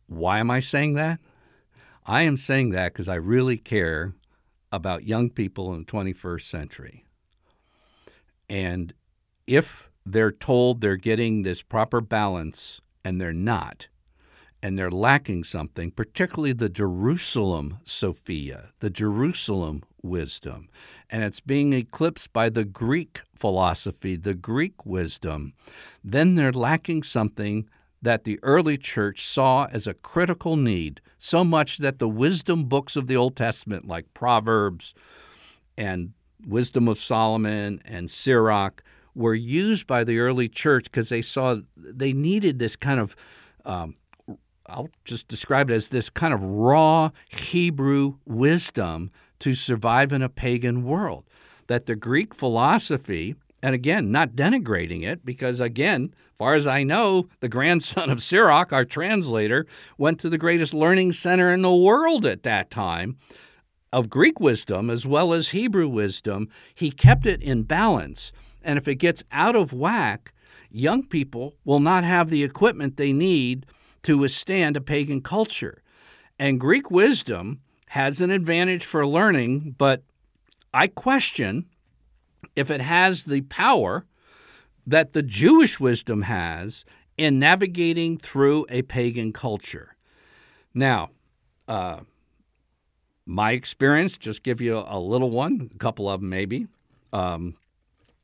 why 0.06 0.38
am 0.38 0.50
I 0.50 0.60
saying 0.60 0.94
that? 0.94 1.20
I 2.06 2.22
am 2.22 2.38
saying 2.38 2.70
that 2.70 2.94
because 2.94 3.08
I 3.08 3.16
really 3.16 3.58
care 3.58 4.14
about 4.72 5.04
young 5.04 5.28
people 5.28 5.74
in 5.74 5.80
the 5.80 5.84
21st 5.84 6.42
century. 6.42 7.04
And 8.48 8.94
if 9.46 9.89
they're 10.12 10.32
told 10.32 10.80
they're 10.80 10.96
getting 10.96 11.42
this 11.42 11.62
proper 11.62 12.00
balance 12.00 12.80
and 13.04 13.20
they're 13.20 13.32
not, 13.32 13.88
and 14.62 14.78
they're 14.78 14.90
lacking 14.90 15.44
something, 15.44 15.90
particularly 15.90 16.52
the 16.52 16.68
Jerusalem 16.68 17.78
Sophia, 17.84 18.70
the 18.80 18.90
Jerusalem 18.90 19.82
wisdom, 20.02 20.68
and 21.08 21.24
it's 21.24 21.40
being 21.40 21.72
eclipsed 21.72 22.32
by 22.32 22.48
the 22.48 22.64
Greek 22.64 23.22
philosophy, 23.34 24.16
the 24.16 24.34
Greek 24.34 24.84
wisdom, 24.84 25.54
then 26.04 26.34
they're 26.34 26.52
lacking 26.52 27.02
something 27.02 27.68
that 28.02 28.24
the 28.24 28.38
early 28.42 28.78
church 28.78 29.24
saw 29.26 29.66
as 29.70 29.86
a 29.86 29.94
critical 29.94 30.56
need, 30.56 31.00
so 31.18 31.44
much 31.44 31.78
that 31.78 31.98
the 31.98 32.08
wisdom 32.08 32.64
books 32.64 32.96
of 32.96 33.06
the 33.06 33.16
Old 33.16 33.36
Testament, 33.36 33.86
like 33.86 34.14
Proverbs 34.14 34.94
and 35.76 36.12
Wisdom 36.46 36.88
of 36.88 36.98
Solomon 36.98 37.82
and 37.84 38.10
Sirach, 38.10 38.82
were 39.14 39.34
used 39.34 39.86
by 39.86 40.04
the 40.04 40.18
early 40.18 40.48
church 40.48 40.84
because 40.84 41.08
they 41.08 41.22
saw 41.22 41.56
they 41.76 42.12
needed 42.12 42.58
this 42.58 42.76
kind 42.76 43.00
of 43.00 43.16
um, 43.64 43.96
I'll 44.66 44.90
just 45.04 45.28
describe 45.28 45.70
it 45.70 45.74
as 45.74 45.88
this 45.88 46.10
kind 46.10 46.32
of 46.32 46.42
raw 46.42 47.10
Hebrew 47.28 48.14
wisdom 48.24 49.10
to 49.40 49.54
survive 49.54 50.12
in 50.12 50.22
a 50.22 50.28
pagan 50.28 50.84
world. 50.84 51.24
That 51.66 51.86
the 51.86 51.96
Greek 51.96 52.34
philosophy, 52.34 53.34
and 53.62 53.74
again, 53.74 54.10
not 54.10 54.32
denigrating 54.32 55.02
it, 55.02 55.24
because 55.24 55.60
again, 55.60 56.14
far 56.38 56.54
as 56.54 56.66
I 56.66 56.84
know, 56.84 57.28
the 57.40 57.48
grandson 57.48 58.10
of 58.10 58.22
Sirach, 58.22 58.72
our 58.72 58.84
translator, 58.84 59.66
went 59.98 60.18
to 60.20 60.30
the 60.30 60.38
greatest 60.38 60.72
learning 60.72 61.12
center 61.12 61.52
in 61.52 61.62
the 61.62 61.74
world 61.74 62.24
at 62.24 62.44
that 62.44 62.70
time 62.70 63.18
of 63.92 64.08
Greek 64.08 64.38
wisdom 64.38 64.88
as 64.88 65.06
well 65.06 65.32
as 65.32 65.48
Hebrew 65.48 65.88
wisdom. 65.88 66.48
He 66.74 66.90
kept 66.90 67.26
it 67.26 67.42
in 67.42 67.64
balance. 67.64 68.32
And 68.62 68.78
if 68.78 68.88
it 68.88 68.96
gets 68.96 69.22
out 69.32 69.56
of 69.56 69.72
whack, 69.72 70.32
young 70.70 71.06
people 71.06 71.56
will 71.64 71.80
not 71.80 72.04
have 72.04 72.30
the 72.30 72.44
equipment 72.44 72.96
they 72.96 73.12
need 73.12 73.66
to 74.02 74.18
withstand 74.18 74.76
a 74.76 74.80
pagan 74.80 75.20
culture. 75.20 75.82
And 76.38 76.60
Greek 76.60 76.90
wisdom 76.90 77.60
has 77.88 78.20
an 78.20 78.30
advantage 78.30 78.84
for 78.84 79.06
learning, 79.06 79.74
but 79.76 80.02
I 80.72 80.86
question 80.86 81.66
if 82.56 82.70
it 82.70 82.80
has 82.80 83.24
the 83.24 83.42
power 83.42 84.06
that 84.86 85.12
the 85.12 85.22
Jewish 85.22 85.78
wisdom 85.78 86.22
has 86.22 86.84
in 87.16 87.38
navigating 87.38 88.16
through 88.16 88.66
a 88.68 88.82
pagan 88.82 89.32
culture. 89.32 89.96
Now, 90.72 91.10
uh, 91.68 92.00
my 93.26 93.52
experience, 93.52 94.16
just 94.16 94.42
give 94.42 94.60
you 94.60 94.82
a 94.86 94.98
little 94.98 95.30
one, 95.30 95.70
a 95.74 95.78
couple 95.78 96.08
of 96.08 96.20
them 96.20 96.30
maybe. 96.30 96.66
Um, 97.12 97.56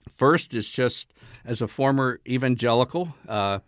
first 0.08 0.54
is 0.54 0.68
just 0.68 1.12
as 1.44 1.62
a 1.62 1.68
former 1.68 2.20
evangelical, 2.26 3.14
uh, 3.28 3.60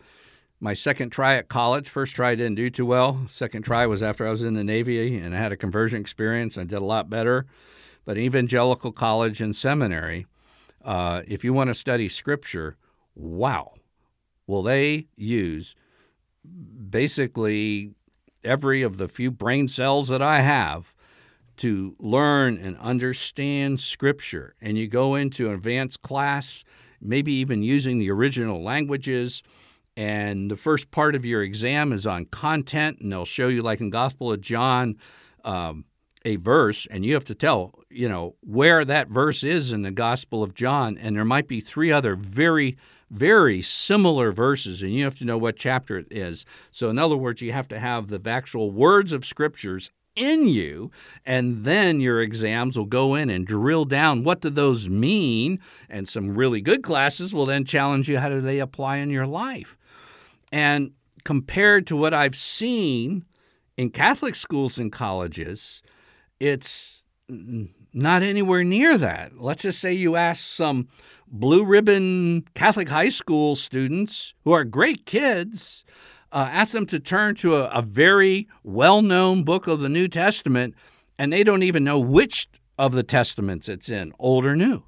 my 0.61 0.75
second 0.75 1.11
try 1.11 1.37
at 1.37 1.49
college. 1.49 1.89
First 1.89 2.17
try 2.17 2.31
I 2.31 2.35
didn't 2.35 2.57
do 2.57 2.71
too 2.71 2.87
well. 2.87 3.23
Second 3.29 3.63
try 3.63 3.87
was 3.87 4.03
after 4.03 4.27
I 4.27 4.31
was 4.31 4.43
in 4.43 4.55
the 4.55 4.65
Navy 4.65 5.17
and 5.19 5.35
I 5.35 5.39
had 5.39 5.53
a 5.53 5.57
conversion 5.57 6.01
experience. 6.01 6.59
I 6.59 6.65
did 6.65 6.77
a 6.77 6.85
lot 6.85 7.09
better. 7.09 7.47
But 8.05 8.19
evangelical 8.19 8.91
college 8.91 9.41
and 9.41 9.55
seminary, 9.55 10.27
uh, 10.85 11.23
if 11.27 11.45
you 11.45 11.53
want 11.53 11.69
to 11.69 11.75
study 11.75 12.09
Scripture, 12.09 12.77
wow, 13.15 13.75
will 14.47 14.63
they 14.63 15.07
use 15.17 15.75
basically 16.91 17.93
every 18.43 18.83
of 18.83 18.97
the 18.97 19.09
few 19.09 19.31
brain 19.31 19.69
cells 19.69 20.09
that 20.09 20.23
I 20.23 20.41
have 20.41 20.95
to 21.59 21.97
learn 21.99 22.57
and 22.59 22.77
understand 22.79 23.81
Scripture. 23.81 24.55
And 24.61 24.79
you 24.79 24.89
go 24.89 25.15
into 25.15 25.49
an 25.49 25.55
advanced 25.55 26.01
class, 26.01 26.65
maybe 27.01 27.33
even 27.33 27.63
using 27.63 27.99
the 27.99 28.11
original 28.11 28.63
languages 28.63 29.43
and 29.99 30.49
the 30.49 30.57
first 30.57 30.93
part 30.93 31.17
of 31.17 31.25
your 31.25 31.43
exam 31.43 31.93
is 31.93 32.07
on 32.07 32.27
content, 32.27 33.01
and 33.01 33.11
they'll 33.11 33.25
show 33.25 33.49
you, 33.49 33.63
like 33.63 33.81
in 33.81 33.91
Gospel 33.91 34.31
of 34.31 34.41
John, 34.41 34.97
um, 35.45 35.87
a 36.25 36.37
verse, 36.37 36.87
and 36.89 37.05
you 37.05 37.15
have 37.15 37.25
to 37.25 37.35
tell, 37.35 37.75
you 37.91 38.09
know, 38.09 38.37
where 38.41 38.85
that 38.85 39.09
verse 39.09 39.43
is 39.43 39.73
in 39.73 39.83
the 39.83 39.91
Gospel 39.91 40.45
of 40.45 40.55
John, 40.55 40.97
and 40.97 41.17
there 41.17 41.25
might 41.25 41.49
be 41.49 41.61
three 41.61 41.91
other 41.91 42.15
very, 42.15 42.77
very 43.11 43.61
similar 43.61 44.31
verses, 44.31 44.85
and 44.85 44.95
you 44.95 45.03
have 45.03 45.19
to 45.19 45.25
know 45.25 45.37
what 45.37 45.57
chapter 45.57 45.99
it 45.99 46.07
is. 46.13 46.47
So, 46.71 46.91
in 46.91 46.99
other 47.01 47.17
words, 47.17 47.43
you 47.43 47.51
have 47.51 47.67
to 47.67 47.81
have 47.81 48.07
the 48.07 48.21
actual 48.31 48.71
words 48.71 49.13
of 49.13 49.25
scriptures 49.25 49.91
in 50.19 50.49
you 50.49 50.91
and 51.25 51.65
then 51.65 52.01
your 52.01 52.21
exams 52.21 52.77
will 52.77 52.85
go 52.87 53.15
in 53.15 53.31
and 53.31 53.47
drill 53.47 53.85
down 53.85 54.25
what 54.25 54.41
do 54.41 54.51
those 54.51 54.89
mean 54.89 55.59
and 55.89 56.09
some 56.09 56.35
really 56.35 56.61
good 56.61 56.83
classes 56.83 57.33
will 57.33 57.47
then 57.47 57.65
challenge 57.65 58.09
you 58.09 58.19
how 58.19 58.29
do 58.29 58.41
they 58.41 58.59
apply 58.59 58.97
in 58.97 59.11
your 59.11 59.27
life 59.27 59.79
and 60.53 60.93
compared 61.25 61.87
to 61.87 61.97
what 61.97 62.15
I've 62.15 62.37
seen 62.37 63.25
in 63.77 63.91
Catholic 63.91 64.35
schools 64.35 64.79
and 64.79 64.91
colleges, 64.91 65.83
it's 66.41 67.05
not 67.29 68.23
anywhere 68.23 68.65
near 68.65 68.99
that. 68.99 69.39
Let's 69.39 69.63
just 69.63 69.79
say 69.79 69.93
you 69.93 70.17
ask 70.17 70.43
some 70.43 70.89
blue 71.27 71.65
ribbon 71.65 72.47
Catholic 72.55 72.89
high 72.89 73.11
school 73.11 73.57
students 73.57 74.35
who 74.45 74.53
are 74.53 74.65
great 74.65 75.05
kids, 75.05 75.85
uh, 76.33 76.49
ask 76.51 76.73
them 76.73 76.87
to 76.87 77.01
turn 77.01 77.35
to 77.37 77.57
a, 77.57 77.65
a 77.71 77.83
very 77.83 78.49
well 78.63 79.03
known 79.03 79.45
book 79.45 79.67
of 79.67 79.81
the 79.81 79.89
New 79.89 80.09
Testament, 80.09 80.75
and 81.19 81.33
they 81.33 81.43
don't 81.43 81.63
even 81.63 81.85
know 81.85 81.99
which 81.99 82.49
of 82.79 82.93
the 82.93 83.03
Testaments 83.03 83.69
it's 83.69 83.89
in, 83.89 84.13
old 84.19 84.45
or 84.45 84.55
new. 84.55 84.85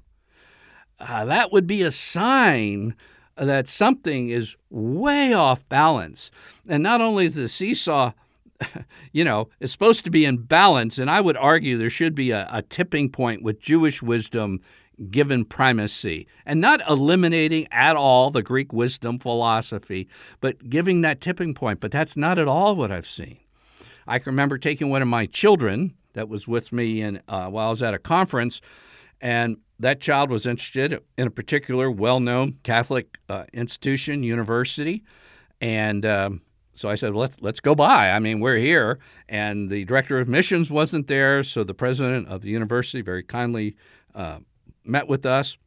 Uh, 0.99 1.25
that 1.25 1.51
would 1.51 1.65
be 1.65 1.81
a 1.81 1.91
sign 1.91 2.95
that 3.35 3.67
something 3.67 4.29
is 4.29 4.55
way 4.69 5.33
off 5.33 5.67
balance. 5.67 6.29
And 6.67 6.83
not 6.83 7.01
only 7.01 7.25
is 7.25 7.35
the 7.35 7.49
seesaw, 7.49 8.13
you 9.11 9.23
know, 9.23 9.49
it's 9.59 9.71
supposed 9.71 10.03
to 10.03 10.11
be 10.11 10.25
in 10.25 10.37
balance, 10.37 10.99
and 10.99 11.09
I 11.09 11.21
would 11.21 11.37
argue 11.37 11.77
there 11.77 11.89
should 11.89 12.13
be 12.13 12.31
a, 12.31 12.47
a 12.51 12.61
tipping 12.61 13.09
point 13.09 13.41
with 13.41 13.59
Jewish 13.59 14.01
wisdom 14.03 14.61
given 15.09 15.45
primacy 15.45 16.27
and 16.45 16.61
not 16.61 16.81
eliminating 16.87 17.67
at 17.71 17.95
all 17.95 18.29
the 18.29 18.43
Greek 18.43 18.71
wisdom 18.71 19.17
philosophy, 19.19 20.07
but 20.39 20.69
giving 20.69 21.01
that 21.01 21.21
tipping 21.21 21.53
point. 21.53 21.79
But 21.79 21.91
that's 21.91 22.15
not 22.15 22.37
at 22.37 22.47
all 22.47 22.75
what 22.75 22.91
I've 22.91 23.07
seen. 23.07 23.37
I 24.07 24.19
can 24.19 24.31
remember 24.31 24.57
taking 24.57 24.89
one 24.89 25.01
of 25.01 25.07
my 25.07 25.25
children 25.25 25.95
that 26.13 26.27
was 26.27 26.47
with 26.47 26.71
me 26.71 27.01
in, 27.01 27.21
uh, 27.27 27.47
while 27.47 27.67
I 27.67 27.69
was 27.69 27.81
at 27.81 27.93
a 27.93 27.99
conference, 27.99 28.61
and 29.21 29.57
that 29.79 30.01
child 30.01 30.29
was 30.29 30.45
interested 30.45 31.01
in 31.17 31.27
a 31.27 31.31
particular 31.31 31.89
well 31.89 32.19
known 32.19 32.57
Catholic 32.63 33.17
uh, 33.29 33.45
institution, 33.53 34.23
university. 34.23 35.03
And 35.59 36.05
um, 36.05 36.41
so 36.73 36.89
I 36.89 36.95
said, 36.95 37.13
well, 37.13 37.21
let's, 37.21 37.37
let's 37.41 37.59
go 37.59 37.75
by. 37.75 38.11
I 38.11 38.19
mean, 38.19 38.39
we're 38.39 38.57
here. 38.57 38.99
And 39.29 39.69
the 39.69 39.85
director 39.85 40.19
of 40.19 40.27
missions 40.27 40.71
wasn't 40.71 41.07
there. 41.07 41.43
So 41.43 41.63
the 41.63 41.73
president 41.73 42.27
of 42.27 42.41
the 42.41 42.49
university 42.49 43.01
very 43.01 43.23
kindly 43.23 43.75
uh, 44.15 44.39
met 44.83 45.07
with 45.07 45.25
us. 45.25 45.57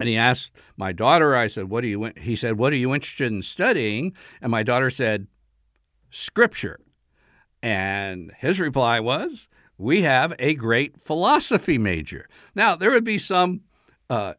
And 0.00 0.08
he 0.08 0.16
asked 0.16 0.52
my 0.76 0.92
daughter, 0.92 1.36
I 1.36 1.46
said, 1.46 1.68
what 1.70 1.84
are 1.84 1.88
you, 1.88 2.12
he 2.16 2.34
said, 2.34 2.58
what 2.58 2.72
are 2.72 2.76
you 2.76 2.94
interested 2.94 3.30
in 3.30 3.42
studying? 3.42 4.14
And 4.40 4.50
my 4.50 4.62
daughter 4.62 4.90
said, 4.90 5.26
scripture. 6.10 6.80
And 7.62 8.32
his 8.38 8.58
reply 8.58 9.00
was, 9.00 9.48
we 9.78 10.02
have 10.02 10.34
a 10.38 10.54
great 10.54 11.00
philosophy 11.00 11.78
major. 11.78 12.28
Now, 12.54 12.74
there 12.74 12.90
would 12.90 13.04
be 13.04 13.18
some 13.18 13.62
uh, 14.10 14.34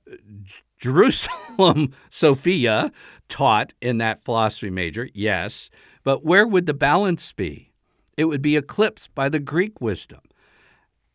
Jerusalem 0.78 1.94
Sophia 2.10 2.92
taught 3.30 3.74
in 3.82 4.00
that 4.00 4.24
philosophy 4.24 4.70
major, 4.70 5.10
yes, 5.14 5.70
but 6.04 6.26
where 6.26 6.46
would 6.46 6.66
the 6.66 6.74
balance 6.74 7.32
be? 7.32 7.72
It 8.18 8.26
would 8.26 8.42
be 8.42 8.58
eclipsed 8.58 9.16
by 9.16 9.30
the 9.30 9.40
Greek 9.40 9.80
wisdom. 9.82 10.20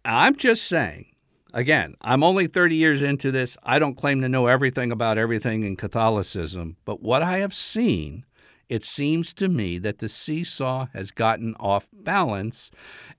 I'm 0.05 0.37
just 0.37 0.65
saying, 0.65 1.08
again, 1.53 1.95
I'm 2.01 2.23
only 2.23 2.47
30 2.47 2.77
years 2.77 3.03
into 3.03 3.31
this. 3.31 3.57
I 3.63 3.79
don't 3.79 3.97
claim 3.97 4.21
to 4.23 4.29
know 4.29 4.47
everything 4.47 4.93
about 4.93 5.19
everything 5.19 5.65
in 5.65 5.77
Catholicism, 5.77 6.77
but 6.85 7.03
what 7.03 7.23
I 7.23 7.39
have 7.39 7.55
seen 7.55 8.25
it 8.69 8.85
seems 8.85 9.33
to 9.35 9.49
me 9.49 9.79
that 9.79 9.99
the 9.99 10.09
seesaw 10.09 10.89
has 10.93 11.11
gotten 11.11 11.55
off 11.59 11.89
balance, 11.93 12.71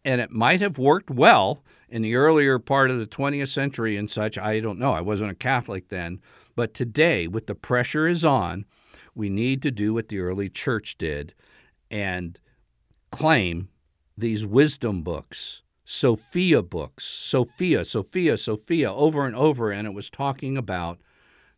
and 0.06 0.22
it 0.22 0.32
might 0.32 0.62
have 0.62 0.78
worked 0.78 1.10
well 1.10 1.64
in 1.90 2.04
the 2.04 2.16
earlier 2.16 2.60
part 2.60 2.92
of 2.92 3.00
the 3.00 3.08
20th 3.08 3.48
century 3.48 3.98
and 3.98 4.10
such. 4.10 4.38
I 4.38 4.60
don't 4.60 4.78
know. 4.78 4.92
I 4.92 5.02
wasn't 5.02 5.32
a 5.32 5.36
Catholic 5.36 5.90
then. 5.90 6.22
But 6.56 6.74
today, 6.74 7.28
with 7.28 7.48
the 7.48 7.56
pressure 7.56 8.08
is 8.08 8.24
on, 8.24 8.66
we 9.16 9.30
need 9.30 9.62
to 9.64 9.72
do 9.72 9.94
what 9.94 10.10
the 10.10 10.20
early 10.20 10.50
church 10.50 10.98
did 10.98 11.34
and 11.90 12.40
claim 13.12 13.70
these 14.16 14.46
wisdom 14.46 15.02
books 15.02 15.64
Sophia 15.92 16.62
books. 16.62 17.04
Sophia, 17.04 17.84
Sophia, 17.84 18.38
Sophia, 18.38 18.94
over 18.94 19.26
and 19.26 19.36
over, 19.36 19.72
and 19.72 19.88
it 19.88 19.94
was 19.96 20.08
talking 20.08 20.56
about 20.56 21.00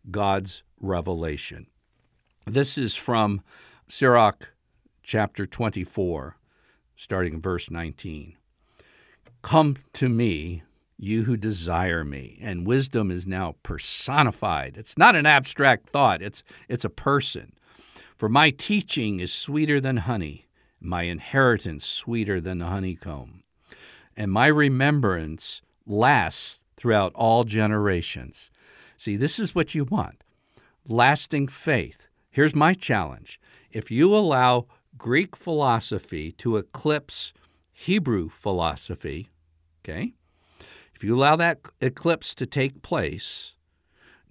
God's 0.09 0.63
revelation. 0.79 1.67
This 2.45 2.77
is 2.77 2.95
from 2.95 3.41
Sirach 3.89 4.53
chapter 5.03 5.45
24, 5.45 6.37
starting 6.95 7.33
in 7.33 7.41
verse 7.41 7.69
19. 7.69 8.37
Come 9.41 9.75
to 9.91 10.07
me, 10.07 10.63
you 10.97 11.23
who 11.23 11.35
desire 11.35 12.05
me. 12.05 12.39
And 12.41 12.65
wisdom 12.65 13.11
is 13.11 13.27
now 13.27 13.55
personified. 13.63 14.77
It's 14.77 14.97
not 14.97 15.17
an 15.17 15.25
abstract 15.25 15.89
thought, 15.89 16.21
it's, 16.21 16.41
it's 16.69 16.85
a 16.85 16.89
person. 16.89 17.51
For 18.15 18.29
my 18.29 18.51
teaching 18.51 19.19
is 19.19 19.33
sweeter 19.33 19.81
than 19.81 19.97
honey, 19.97 20.47
my 20.79 21.03
inheritance 21.03 21.85
sweeter 21.85 22.39
than 22.39 22.59
the 22.59 22.67
honeycomb. 22.67 23.40
And 24.15 24.31
my 24.31 24.47
remembrance 24.47 25.61
lasts 25.85 26.65
throughout 26.77 27.13
all 27.15 27.43
generations. 27.43 28.51
See, 28.97 29.15
this 29.15 29.39
is 29.39 29.55
what 29.55 29.75
you 29.75 29.83
want 29.85 30.23
lasting 30.87 31.47
faith. 31.47 32.07
Here's 32.29 32.55
my 32.55 32.73
challenge. 32.73 33.39
If 33.71 33.91
you 33.91 34.15
allow 34.15 34.65
Greek 34.97 35.35
philosophy 35.35 36.31
to 36.33 36.57
eclipse 36.57 37.33
Hebrew 37.71 38.29
philosophy, 38.29 39.29
okay, 39.83 40.13
if 40.93 41.03
you 41.03 41.15
allow 41.15 41.35
that 41.35 41.59
eclipse 41.79 42.35
to 42.35 42.45
take 42.45 42.81
place, 42.81 43.53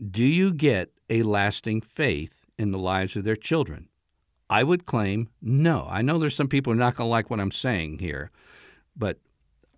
do 0.01 0.25
you 0.25 0.53
get 0.55 0.91
a 1.09 1.23
lasting 1.23 1.81
faith 1.81 2.45
in 2.59 2.71
the 2.71 2.79
lives 2.79 3.17
of 3.17 3.25
their 3.25 3.37
children? 3.37 3.89
I 4.49 4.65
would 4.65 4.87
claim 4.87 5.29
no. 5.41 5.87
I 5.91 6.03
know 6.03 6.19
there's 6.19 6.35
some 6.37 6.49
people 6.49 6.73
who 6.73 6.79
are 6.79 6.85
not 6.85 6.97
going 6.97 7.07
to 7.07 7.11
like 7.11 7.31
what 7.31 7.41
I'm 7.41 7.51
saying 7.51 7.99
here, 7.99 8.31
but 8.97 9.19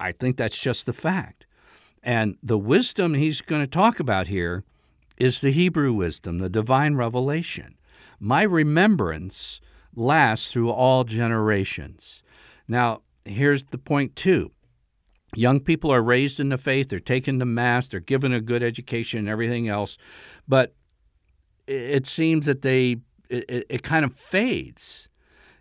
I 0.03 0.13
think 0.13 0.37
that's 0.37 0.59
just 0.59 0.85
the 0.85 0.93
fact. 0.93 1.47
And 2.03 2.37
the 2.43 2.59
wisdom 2.59 3.15
he's 3.15 3.41
going 3.41 3.63
to 3.63 3.69
talk 3.69 4.01
about 4.01 4.27
here 4.27 4.65
is 5.17 5.41
the 5.41 5.53
Hebrew 5.53 5.93
wisdom, 5.93 6.39
the 6.39 6.49
divine 6.49 6.97
revelation. 6.97 7.77
My 8.19 8.43
remembrance 8.43 9.61
lasts 9.95 10.51
through 10.51 10.71
all 10.71 11.05
generations. 11.05 12.25
Now, 12.67 13.03
here's 13.25 13.63
the 13.65 13.79
point, 13.79 14.17
too. 14.17 14.51
Young 15.37 15.61
people 15.61 15.93
are 15.93 16.03
raised 16.03 16.41
in 16.41 16.49
the 16.49 16.59
faith, 16.59 16.89
they're 16.89 16.99
taken 17.01 17.39
to 17.39 17.45
Mass, 17.45 17.87
they're 17.87 18.01
given 18.01 18.33
a 18.33 18.41
good 18.41 18.63
education 18.63 19.21
and 19.21 19.29
everything 19.29 19.69
else, 19.69 19.97
but 20.49 20.75
it 21.67 22.07
seems 22.07 22.47
that 22.47 22.63
they 22.63 22.97
it, 23.31 23.67
it 23.69 23.83
kind 23.83 24.05
of 24.05 24.13
fades. 24.15 25.09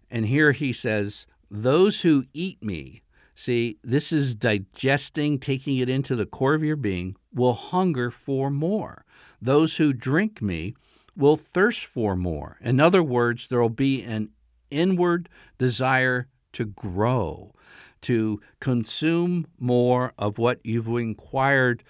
And 0.10 0.26
here 0.26 0.52
he 0.52 0.74
says, 0.74 1.26
Those 1.50 2.02
who 2.02 2.26
eat 2.34 2.62
me, 2.62 3.02
see, 3.42 3.78
this 3.84 4.12
is 4.12 4.36
digesting, 4.36 5.40
taking 5.40 5.78
it 5.78 5.90
into 5.90 6.16
the 6.16 6.26
core 6.26 6.54
of 6.54 6.64
your 6.64 6.76
being, 6.76 7.16
will 7.34 7.54
hunger 7.54 8.12
for 8.12 8.50
more. 8.50 9.06
Those 9.42 9.78
who 9.78 9.94
drink 9.94 10.42
me 10.42 10.76
will 11.16 11.36
thirst 11.36 11.86
for 11.86 12.16
more. 12.16 12.58
In 12.62 12.80
other 12.80 13.04
words, 13.04 13.48
there 13.48 13.62
will 13.62 13.70
be 13.70 14.04
an 14.04 14.30
inward 14.70 15.30
desire 15.58 16.28
to 16.54 16.66
grow 16.66 17.54
to 18.02 18.42
consume 18.60 19.48
more 19.60 20.14
of 20.18 20.38
what 20.38 20.60
you've 20.64 20.88
inquired 20.88 21.84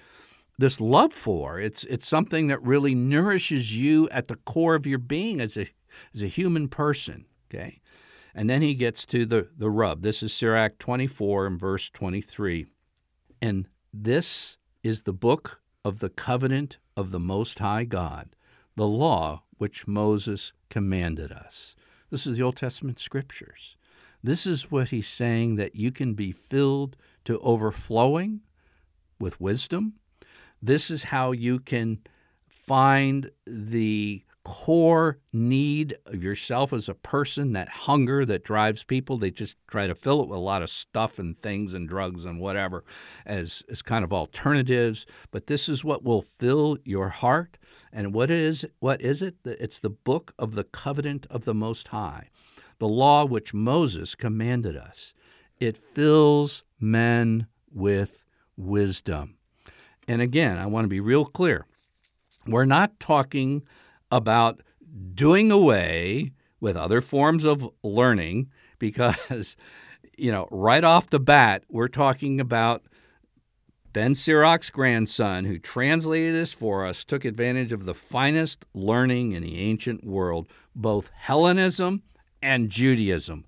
this 0.57 0.79
love 0.79 1.13
for. 1.13 1.59
It's 1.59 1.83
it's 1.85 2.07
something 2.07 2.47
that 2.47 2.61
really 2.61 2.93
nourishes 2.93 3.77
you 3.77 4.09
at 4.09 4.27
the 4.27 4.35
core 4.35 4.75
of 4.75 4.85
your 4.85 4.99
being 4.99 5.39
as 5.39 5.57
a 5.57 5.67
as 6.13 6.21
a 6.21 6.27
human 6.27 6.67
person. 6.67 7.25
Okay. 7.49 7.80
And 8.33 8.49
then 8.49 8.61
he 8.61 8.73
gets 8.75 9.05
to 9.07 9.25
the, 9.25 9.49
the 9.57 9.69
rub. 9.69 10.01
This 10.01 10.23
is 10.23 10.33
Sirach 10.33 10.77
24 10.77 11.47
and 11.47 11.59
verse 11.59 11.89
23. 11.89 12.67
And 13.41 13.67
this 13.93 14.57
is 14.83 15.03
the 15.03 15.13
book 15.13 15.61
of 15.83 15.99
the 15.99 16.09
covenant 16.09 16.77
of 16.95 17.11
the 17.11 17.19
Most 17.19 17.59
High 17.59 17.83
God, 17.83 18.35
the 18.75 18.87
law 18.87 19.43
which 19.57 19.87
Moses 19.87 20.53
commanded 20.69 21.31
us. 21.31 21.75
This 22.09 22.25
is 22.25 22.37
the 22.37 22.43
Old 22.43 22.57
Testament 22.57 22.99
scriptures. 22.99 23.75
This 24.23 24.45
is 24.45 24.69
what 24.69 24.89
he's 24.89 25.07
saying 25.07 25.55
that 25.55 25.75
you 25.75 25.91
can 25.91 26.13
be 26.13 26.31
filled 26.31 26.95
to 27.25 27.39
overflowing 27.39 28.41
with 29.19 29.41
wisdom. 29.41 29.93
This 30.61 30.91
is 30.91 31.05
how 31.05 31.31
you 31.31 31.59
can 31.59 31.99
find 32.47 33.31
the 33.45 34.23
core 34.43 35.19
need 35.31 35.95
of 36.05 36.23
yourself 36.23 36.73
as 36.73 36.89
a 36.89 36.93
person, 36.93 37.53
that 37.53 37.69
hunger 37.69 38.25
that 38.25 38.43
drives 38.43 38.83
people. 38.83 39.17
They 39.17 39.31
just 39.31 39.57
try 39.67 39.87
to 39.87 39.95
fill 39.95 40.21
it 40.21 40.27
with 40.27 40.37
a 40.37 40.41
lot 40.41 40.63
of 40.63 40.69
stuff 40.69 41.19
and 41.19 41.37
things 41.37 41.73
and 41.73 41.87
drugs 41.87 42.25
and 42.25 42.39
whatever 42.39 42.83
as, 43.25 43.63
as 43.69 43.81
kind 43.81 44.03
of 44.03 44.11
alternatives. 44.11 45.05
But 45.31 45.47
this 45.47 45.69
is 45.69 45.83
what 45.83 46.03
will 46.03 46.21
fill 46.21 46.77
your 46.83 47.09
heart. 47.09 47.57
And 47.93 48.13
what 48.13 48.31
is 48.31 48.65
what 48.79 49.01
is 49.01 49.21
it? 49.21 49.35
It's 49.43 49.79
the 49.79 49.89
book 49.89 50.33
of 50.39 50.55
the 50.55 50.63
covenant 50.63 51.27
of 51.29 51.43
the 51.43 51.53
Most 51.53 51.89
High 51.89 52.29
the 52.81 52.87
law 52.87 53.23
which 53.23 53.53
Moses 53.53 54.15
commanded 54.15 54.75
us. 54.75 55.13
It 55.59 55.77
fills 55.77 56.63
men 56.79 57.45
with 57.71 58.25
wisdom. 58.57 59.37
And 60.07 60.19
again, 60.19 60.57
I 60.57 60.65
want 60.65 60.85
to 60.85 60.89
be 60.89 60.99
real 60.99 61.25
clear. 61.25 61.67
We're 62.47 62.65
not 62.65 62.99
talking 62.99 63.61
about 64.11 64.61
doing 65.13 65.51
away 65.51 66.31
with 66.59 66.75
other 66.75 67.01
forms 67.01 67.45
of 67.45 67.67
learning 67.83 68.49
because, 68.79 69.55
you 70.17 70.31
know, 70.31 70.47
right 70.51 70.83
off 70.83 71.09
the 71.09 71.19
bat, 71.19 71.63
we're 71.69 71.87
talking 71.87 72.39
about 72.39 72.83
Ben 73.93 74.13
Sirach's 74.13 74.69
grandson, 74.69 75.45
who 75.45 75.59
translated 75.59 76.33
this 76.33 76.53
for 76.53 76.85
us, 76.85 77.03
took 77.03 77.25
advantage 77.25 77.73
of 77.73 77.85
the 77.85 77.93
finest 77.93 78.65
learning 78.73 79.33
in 79.33 79.43
the 79.43 79.57
ancient 79.57 80.05
world, 80.05 80.47
both 80.73 81.11
Hellenism 81.13 82.03
and 82.41 82.69
Judaism. 82.69 83.45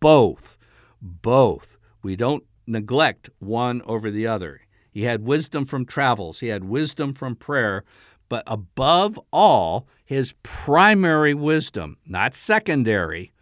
Both. 0.00 0.58
Both. 1.00 1.78
We 2.02 2.16
don't 2.16 2.44
neglect 2.66 3.30
one 3.38 3.82
over 3.86 4.10
the 4.10 4.26
other. 4.26 4.62
He 4.90 5.04
had 5.04 5.24
wisdom 5.24 5.64
from 5.64 5.84
travels, 5.86 6.40
he 6.40 6.48
had 6.48 6.64
wisdom 6.64 7.14
from 7.14 7.36
prayer, 7.36 7.84
but 8.28 8.42
above 8.46 9.18
all, 9.32 9.86
his 10.04 10.34
primary 10.42 11.34
wisdom, 11.34 11.96
not 12.06 12.34
secondary, 12.34 13.32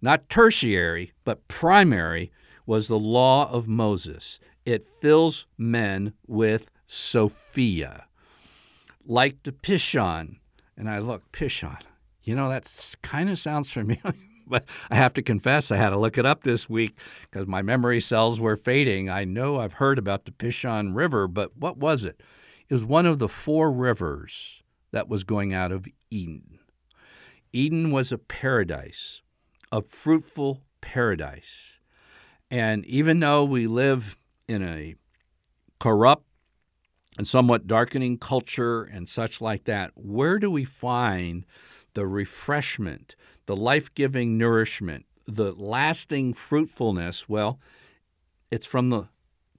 not 0.00 0.28
tertiary, 0.28 1.12
but 1.24 1.46
primary, 1.48 2.30
was 2.66 2.88
the 2.88 2.98
law 2.98 3.50
of 3.50 3.68
Moses. 3.68 4.40
It 4.64 4.86
fills 4.86 5.46
men 5.58 6.12
with 6.26 6.68
Sophia. 6.86 8.06
Like 9.04 9.42
the 9.42 9.52
Pishon, 9.52 10.36
and 10.76 10.88
I 10.88 11.00
look, 11.00 11.30
Pishon, 11.32 11.80
you 12.22 12.36
know, 12.36 12.48
that 12.48 12.96
kind 13.02 13.30
of 13.30 13.38
sounds 13.38 13.70
familiar. 13.70 14.14
but 14.46 14.64
I 14.90 14.96
have 14.96 15.14
to 15.14 15.22
confess, 15.22 15.70
I 15.70 15.76
had 15.76 15.90
to 15.90 15.98
look 15.98 16.18
it 16.18 16.26
up 16.26 16.42
this 16.42 16.68
week 16.68 16.96
because 17.22 17.46
my 17.46 17.62
memory 17.62 18.00
cells 18.00 18.38
were 18.38 18.56
fading. 18.56 19.08
I 19.08 19.24
know 19.24 19.58
I've 19.58 19.74
heard 19.74 19.98
about 19.98 20.24
the 20.24 20.30
Pishon 20.30 20.94
River, 20.94 21.26
but 21.26 21.56
what 21.56 21.78
was 21.78 22.04
it? 22.04 22.20
It 22.68 22.74
was 22.74 22.84
one 22.84 23.06
of 23.06 23.18
the 23.18 23.28
four 23.28 23.70
rivers 23.70 24.62
that 24.92 25.08
was 25.08 25.24
going 25.24 25.52
out 25.52 25.72
of 25.72 25.86
Eden. 26.10 26.58
Eden 27.52 27.90
was 27.90 28.12
a 28.12 28.18
paradise, 28.18 29.22
a 29.70 29.82
fruitful 29.82 30.62
paradise. 30.80 31.80
And 32.50 32.84
even 32.86 33.20
though 33.20 33.44
we 33.44 33.66
live 33.66 34.16
in 34.48 34.62
a 34.62 34.94
corrupt 35.78 36.26
and 37.18 37.26
somewhat 37.26 37.66
darkening 37.66 38.18
culture 38.18 38.82
and 38.82 39.08
such 39.08 39.40
like 39.40 39.64
that, 39.64 39.92
where 39.94 40.38
do 40.38 40.50
we 40.50 40.64
find 40.64 41.44
the 41.94 42.06
refreshment, 42.06 43.16
the 43.46 43.56
life 43.56 43.92
giving 43.94 44.38
nourishment, 44.38 45.06
the 45.26 45.52
lasting 45.52 46.34
fruitfulness, 46.34 47.28
well, 47.28 47.58
it's 48.50 48.66
from 48.66 48.88
the 48.88 49.08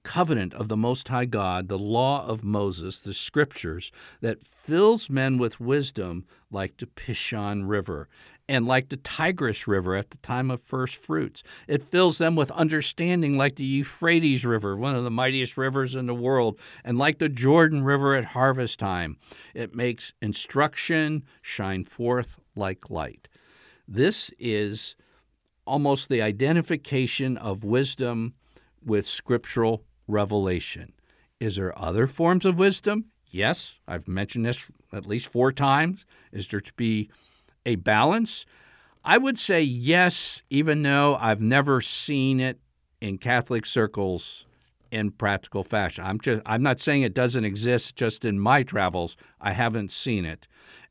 covenant 0.04 0.54
of 0.54 0.68
the 0.68 0.76
Most 0.76 1.08
High 1.08 1.24
God, 1.24 1.68
the 1.68 1.78
law 1.78 2.24
of 2.24 2.44
Moses, 2.44 3.00
the 3.00 3.14
scriptures, 3.14 3.90
that 4.20 4.44
fills 4.44 5.10
men 5.10 5.38
with 5.38 5.58
wisdom 5.58 6.24
like 6.50 6.76
the 6.76 6.86
Pishon 6.86 7.68
River 7.68 8.08
and 8.48 8.66
like 8.66 8.90
the 8.90 8.96
Tigris 8.96 9.66
River 9.66 9.96
at 9.96 10.10
the 10.10 10.18
time 10.18 10.50
of 10.50 10.60
first 10.60 10.96
fruits. 10.96 11.42
It 11.66 11.82
fills 11.82 12.18
them 12.18 12.36
with 12.36 12.50
understanding 12.50 13.36
like 13.38 13.56
the 13.56 13.64
Euphrates 13.64 14.44
River, 14.44 14.76
one 14.76 14.94
of 14.94 15.04
the 15.04 15.10
mightiest 15.10 15.56
rivers 15.56 15.94
in 15.94 16.06
the 16.06 16.14
world, 16.14 16.58
and 16.84 16.98
like 16.98 17.18
the 17.18 17.28
Jordan 17.28 17.84
River 17.84 18.14
at 18.14 18.26
harvest 18.26 18.78
time. 18.78 19.16
It 19.54 19.74
makes 19.74 20.12
instruction 20.20 21.24
shine 21.40 21.84
forth 21.84 22.38
like 22.54 22.90
light. 22.90 23.28
This 23.88 24.30
is 24.38 24.96
almost 25.66 26.08
the 26.08 26.22
identification 26.22 27.36
of 27.38 27.64
wisdom 27.64 28.34
with 28.84 29.06
scriptural 29.06 29.82
revelation. 30.06 30.92
Is 31.40 31.56
there 31.56 31.78
other 31.78 32.06
forms 32.06 32.44
of 32.44 32.58
wisdom? 32.58 33.06
Yes, 33.30 33.80
I've 33.88 34.06
mentioned 34.06 34.46
this 34.46 34.70
at 34.92 35.06
least 35.06 35.26
four 35.26 35.52
times. 35.52 36.06
Is 36.32 36.46
there 36.46 36.60
to 36.60 36.72
be 36.74 37.10
a 37.66 37.76
balance? 37.76 38.46
I 39.04 39.18
would 39.18 39.38
say 39.38 39.62
yes, 39.62 40.42
even 40.50 40.82
though 40.82 41.16
I've 41.20 41.40
never 41.40 41.80
seen 41.80 42.40
it 42.40 42.60
in 43.00 43.18
Catholic 43.18 43.66
circles 43.66 44.46
in 44.90 45.10
practical 45.10 45.64
fashion. 45.64 46.04
I'm 46.04 46.20
just 46.20 46.40
I'm 46.46 46.62
not 46.62 46.78
saying 46.78 47.02
it 47.02 47.12
doesn't 47.14 47.44
exist 47.44 47.96
just 47.96 48.24
in 48.24 48.38
my 48.38 48.62
travels. 48.62 49.16
I 49.40 49.52
haven't 49.52 49.90
seen 49.90 50.24
it. 50.24 50.46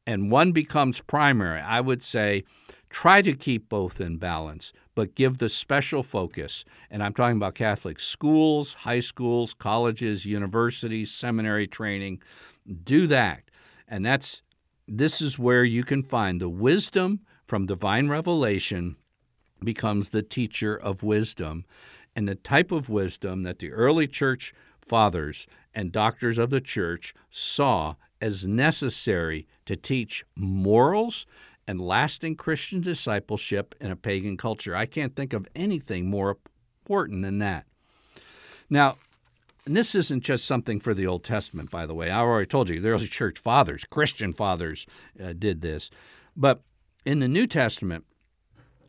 And 0.06 0.30
one 0.30 0.52
becomes 0.52 1.00
primary. 1.00 1.62
I 1.62 1.80
would 1.80 2.04
say 2.04 2.44
try 2.90 3.22
to 3.22 3.34
keep 3.34 3.70
both 3.70 4.02
in 4.02 4.18
balance, 4.18 4.74
but 4.96 5.16
give 5.16 5.38
the 5.38 5.50
special 5.50 6.04
focus. 6.04 6.66
And 6.90 7.04
I'm 7.04 7.14
talking 7.14 7.38
about 7.38 7.56
Catholic 7.56 8.00
schools, 8.00 8.74
high 8.74 9.00
schools, 9.00 9.54
colleges, 9.54 10.26
universities, 10.26 11.12
seminary 11.12 11.68
training. 11.68 12.22
Do 12.84 13.08
that. 13.08 13.44
And 13.88 14.06
that's 14.06 14.42
this 14.88 15.22
is 15.22 15.40
where 15.40 15.64
you 15.64 15.84
can 15.84 16.04
find 16.04 16.40
the 16.42 16.50
wisdom 16.50 17.22
from 17.46 17.66
divine 17.66 18.08
revelation 18.08 18.98
becomes 19.64 20.10
the 20.10 20.24
teacher 20.24 20.76
of 20.76 21.04
wisdom 21.04 21.66
and 22.16 22.28
the 22.28 22.36
type 22.36 22.72
of 22.72 22.90
wisdom 22.90 23.44
that 23.44 23.60
the 23.60 23.72
early 23.72 24.08
church 24.08 24.54
fathers 24.82 25.48
and 25.74 25.92
doctors 25.92 26.38
of 26.38 26.50
the 26.50 26.62
church 26.62 27.14
saw 27.30 27.96
as 28.22 28.46
necessary 28.46 29.48
to 29.66 29.76
teach 29.76 30.26
morals 30.36 31.26
and 31.68 31.82
lasting 31.82 32.36
Christian 32.36 32.82
discipleship 32.82 33.76
in 33.80 33.92
a 33.92 33.96
pagan 33.96 34.38
culture. 34.38 34.76
I 34.76 34.86
can't 34.86 35.16
think 35.16 35.34
of 35.34 35.48
anything 35.56 36.10
more 36.10 36.38
important 36.82 37.22
than 37.22 37.40
that. 37.40 37.66
Now, 38.70 38.98
and 39.66 39.78
this 39.78 39.96
isn't 39.96 40.24
just 40.24 40.46
something 40.46 40.80
for 40.80 40.94
the 40.94 41.08
Old 41.08 41.24
Testament, 41.24 41.72
by 41.72 41.86
the 41.86 41.94
way. 41.94 42.10
I 42.10 42.20
already 42.20 42.48
told 42.48 42.70
you 42.70 42.82
the 42.82 42.90
early 42.90 43.08
church 43.08 43.40
fathers, 43.40 43.86
Christian 43.90 44.34
fathers, 44.34 44.86
uh, 45.24 45.34
did 45.34 45.62
this. 45.62 45.90
But 46.36 46.62
in 47.06 47.20
the 47.20 47.28
New 47.28 47.48
Testament, 47.48 48.06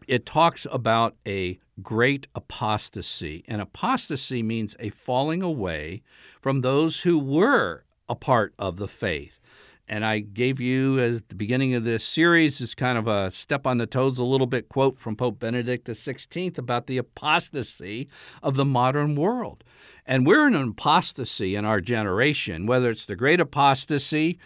it 0.09 0.27
talks 0.27 0.67
about 0.71 1.17
a 1.27 1.61
great 1.83 2.27
apostasy. 2.35 3.45
And 3.47 3.61
apostasy 3.61 4.43
means 4.43 4.75
a 4.81 4.91
falling 4.91 5.43
away 5.43 6.03
from 6.41 6.61
those 6.61 7.03
who 7.03 7.19
were 7.19 7.85
a 8.09 8.15
part 8.15 8.53
of 8.59 8.77
the 8.77 8.89
faith. 8.89 9.41
And 9.87 10.05
I 10.05 10.21
gave 10.21 10.61
you, 10.61 10.99
as 10.99 11.23
the 11.23 11.35
beginning 11.35 11.75
of 11.75 11.85
this 11.85 12.03
series, 12.03 12.61
is 12.61 12.75
kind 12.75 12.97
of 12.97 13.07
a 13.07 13.31
step 13.31 13.67
on 13.67 13.79
the 13.79 13.87
toes, 13.87 14.19
a 14.19 14.25
little 14.25 14.47
bit 14.47 14.69
quote 14.71 14.99
from 14.99 15.15
Pope 15.15 15.39
Benedict 15.39 15.87
XVI 15.87 16.57
about 16.57 16.87
the 16.87 16.97
apostasy 16.97 18.09
of 18.43 18.57
the 18.57 18.65
modern 18.65 19.15
world. 19.15 19.63
And 20.07 20.27
we're 20.27 20.47
in 20.47 20.55
an 20.55 20.71
apostasy 20.71 21.55
in 21.55 21.67
our 21.67 21.83
generation. 21.83 22.67
Whether 22.67 22.91
it's 22.91 23.05
the 23.05 23.17
great 23.17 23.41
apostasy 23.41 24.39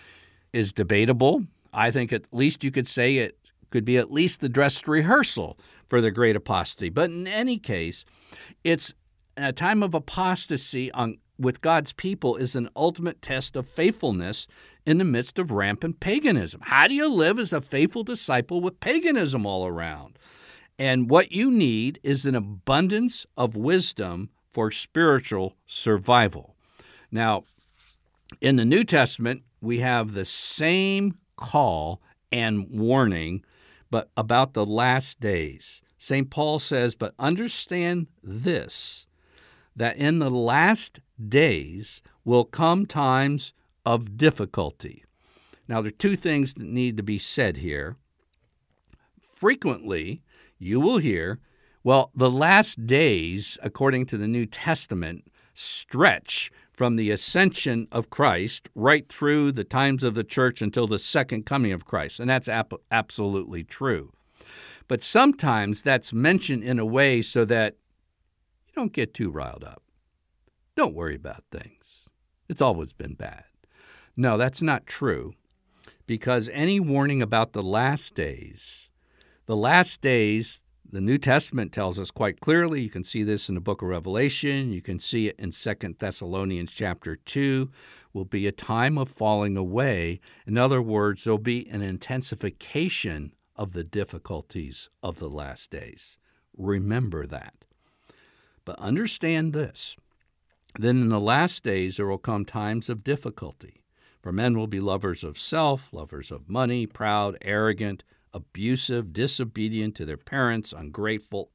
is 0.53 0.73
debatable. 0.73 1.45
I 1.73 1.91
think 1.91 2.13
at 2.13 2.25
least 2.33 2.65
you 2.65 2.71
could 2.71 2.89
say 2.89 3.19
it 3.19 3.39
could 3.71 3.85
be 3.85 3.99
at 3.99 4.11
least 4.11 4.41
the 4.41 4.49
dress 4.49 4.87
rehearsal 4.89 5.59
for 5.89 6.01
the 6.01 6.11
great 6.11 6.37
apostasy. 6.37 6.89
But 6.89 7.11
in 7.11 7.27
any 7.27 7.59
case, 7.59 8.05
it's 8.65 8.95
a 9.37 9.53
time 9.53 9.83
of 9.83 9.95
apostasy 9.95 10.91
on, 10.93 11.19
with 11.39 11.61
God's 11.61 11.93
people 11.93 12.37
is 12.37 12.57
an 12.57 12.69
ultimate 12.75 13.23
test 13.23 13.57
of 13.57 13.69
faithfulness 13.69 14.47
in 14.89 14.97
the 14.97 15.05
midst 15.05 15.39
of 15.39 15.51
rampant 15.51 16.01
paganism. 16.01 16.63
How 16.65 16.89
do 16.89 16.95
you 16.95 17.13
live 17.13 17.39
as 17.39 17.53
a 17.53 17.61
faithful 17.61 18.05
disciple 18.05 18.63
with 18.63 18.81
paganism 18.81 19.45
all 19.45 19.67
around? 19.67 20.19
And 20.79 21.11
what 21.11 21.31
you 21.31 21.51
need 21.51 22.01
is 22.03 22.25
an 22.25 22.35
abundance 22.35 23.27
of 23.37 23.55
wisdom 23.55 24.31
for 24.49 24.71
spiritual 24.71 25.57
survival. 25.67 26.57
Now, 27.11 27.45
in 28.41 28.57
the 28.57 28.65
New 28.65 28.83
Testament, 28.83 29.43
we 29.61 29.81
have 29.81 30.15
the 30.15 30.25
same 30.25 31.19
call 31.37 32.01
and 32.33 32.71
warning 32.71 33.45
but 33.91 34.09
about 34.17 34.55
the 34.55 34.65
last 34.65 35.21
days. 35.21 35.83
St. 35.99 36.31
Paul 36.31 36.59
says, 36.59 36.95
But 36.95 37.13
understand 37.19 38.07
this, 38.23 39.07
that 39.77 39.99
in 39.99 40.19
the 40.19 40.31
last 40.31 41.01
days 41.29 42.01
will 42.25 42.47
come 42.47 42.87
times 42.87 43.53
of 43.89 44.19
difficulty. 44.19 45.03
Now, 45.67 45.81
there 45.81 45.89
are 45.89 45.91
two 45.91 46.15
things 46.15 46.53
that 46.55 46.67
need 46.67 46.99
to 46.99 47.03
be 47.03 47.19
said 47.19 47.57
here. 47.57 47.97
Frequently, 49.19 50.23
you 50.59 50.79
will 50.79 50.99
hear, 50.99 51.41
well, 51.83 52.11
the 52.15 52.31
last 52.31 52.87
days, 52.87 53.57
according 53.63 54.05
to 54.07 54.19
the 54.19 54.29
New 54.29 54.45
Testament, 54.45 55.27
stretch 55.55 56.51
from 56.71 56.97
the 56.97 57.11
ascension 57.11 57.89
of 57.91 58.11
Christ 58.11 58.69
right 58.75 59.09
through 59.09 59.53
the 59.53 59.65
times 59.65 60.05
of 60.05 60.15
the 60.15 60.23
church 60.23 60.61
until 60.61 60.87
the 60.87 60.99
second 60.99 61.47
coming 61.47 61.73
of 61.73 61.87
Christ. 61.87 62.21
And 62.21 62.29
that's 62.29 62.47
ap- 62.47 62.75
absolutely 62.91 63.65
true. 63.65 64.13
But 64.87 65.03
sometimes 65.03 65.81
that's 65.81 66.13
mentioned 66.13 66.63
in 66.63 66.79
a 66.79 66.85
way 66.85 67.23
so 67.23 67.47
that 67.47 67.77
you 68.67 68.75
don't 68.75 68.93
get 68.93 69.15
too 69.15 69.31
riled 69.31 69.65
up. 69.65 69.83
Don't 70.77 70.95
worry 70.95 71.15
about 71.15 71.45
things. 71.51 72.11
It's 72.51 72.61
always 72.61 72.93
been 72.93 73.15
bad. 73.15 73.45
No, 74.21 74.37
that's 74.37 74.61
not 74.61 74.85
true. 74.85 75.35
Because 76.05 76.51
any 76.53 76.81
warning 76.81 77.23
about 77.23 77.53
the 77.53 77.63
last 77.63 78.15
days, 78.15 78.91
the 79.47 79.57
last 79.57 80.01
days, 80.01 80.65
the 80.91 81.01
New 81.01 81.19
Testament 81.19 81.73
tells 81.73 82.01
us 82.01 82.11
quite 82.11 82.41
clearly. 82.41 82.83
You 82.83 82.91
can 82.91 83.05
see 83.05 83.23
this 83.23 83.49
in 83.49 83.55
the 83.55 83.61
book 83.61 83.81
of 83.81 83.89
Revelation. 83.89 84.73
You 84.73 84.83
can 84.83 84.99
see 84.99 85.29
it 85.29 85.37
in 85.39 85.53
Second 85.53 85.97
Thessalonians 86.01 86.73
chapter 86.73 87.15
2. 87.15 87.71
Will 88.13 88.25
be 88.25 88.49
a 88.49 88.53
time 88.53 88.99
of 88.99 89.09
falling 89.09 89.57
away. 89.57 90.19
In 90.49 90.59
other 90.59 90.83
words, 90.83 91.23
there'll 91.23 91.39
be 91.39 91.69
an 91.69 91.83
intensification 91.83 93.35
of 93.55 93.73
the 93.73 93.85
difficulties 93.85 94.91
of 95.01 95.21
the 95.21 95.29
last 95.29 95.71
days. 95.71 96.19
Remember 96.57 97.25
that. 97.25 97.55
But 98.65 98.81
understand 98.81 99.53
this 99.53 99.95
then 100.79 101.01
in 101.01 101.09
the 101.09 101.21
last 101.21 101.63
days 101.65 101.97
there 101.97 102.07
will 102.07 102.19
come 102.19 102.45
times 102.45 102.89
of 102.89 103.03
difficulty. 103.03 103.78
For 104.21 104.33
men 104.33 104.59
will 104.59 104.67
be 104.67 104.81
lovers 104.81 105.23
of 105.23 105.39
self, 105.39 105.93
lovers 105.93 106.31
of 106.31 106.49
money, 106.49 106.87
proud, 106.87 107.39
arrogant 107.43 108.03
abusive, 108.33 109.13
disobedient 109.13 109.95
to 109.97 110.05
their 110.05 110.17
parents, 110.17 110.73
ungrateful, 110.73 111.51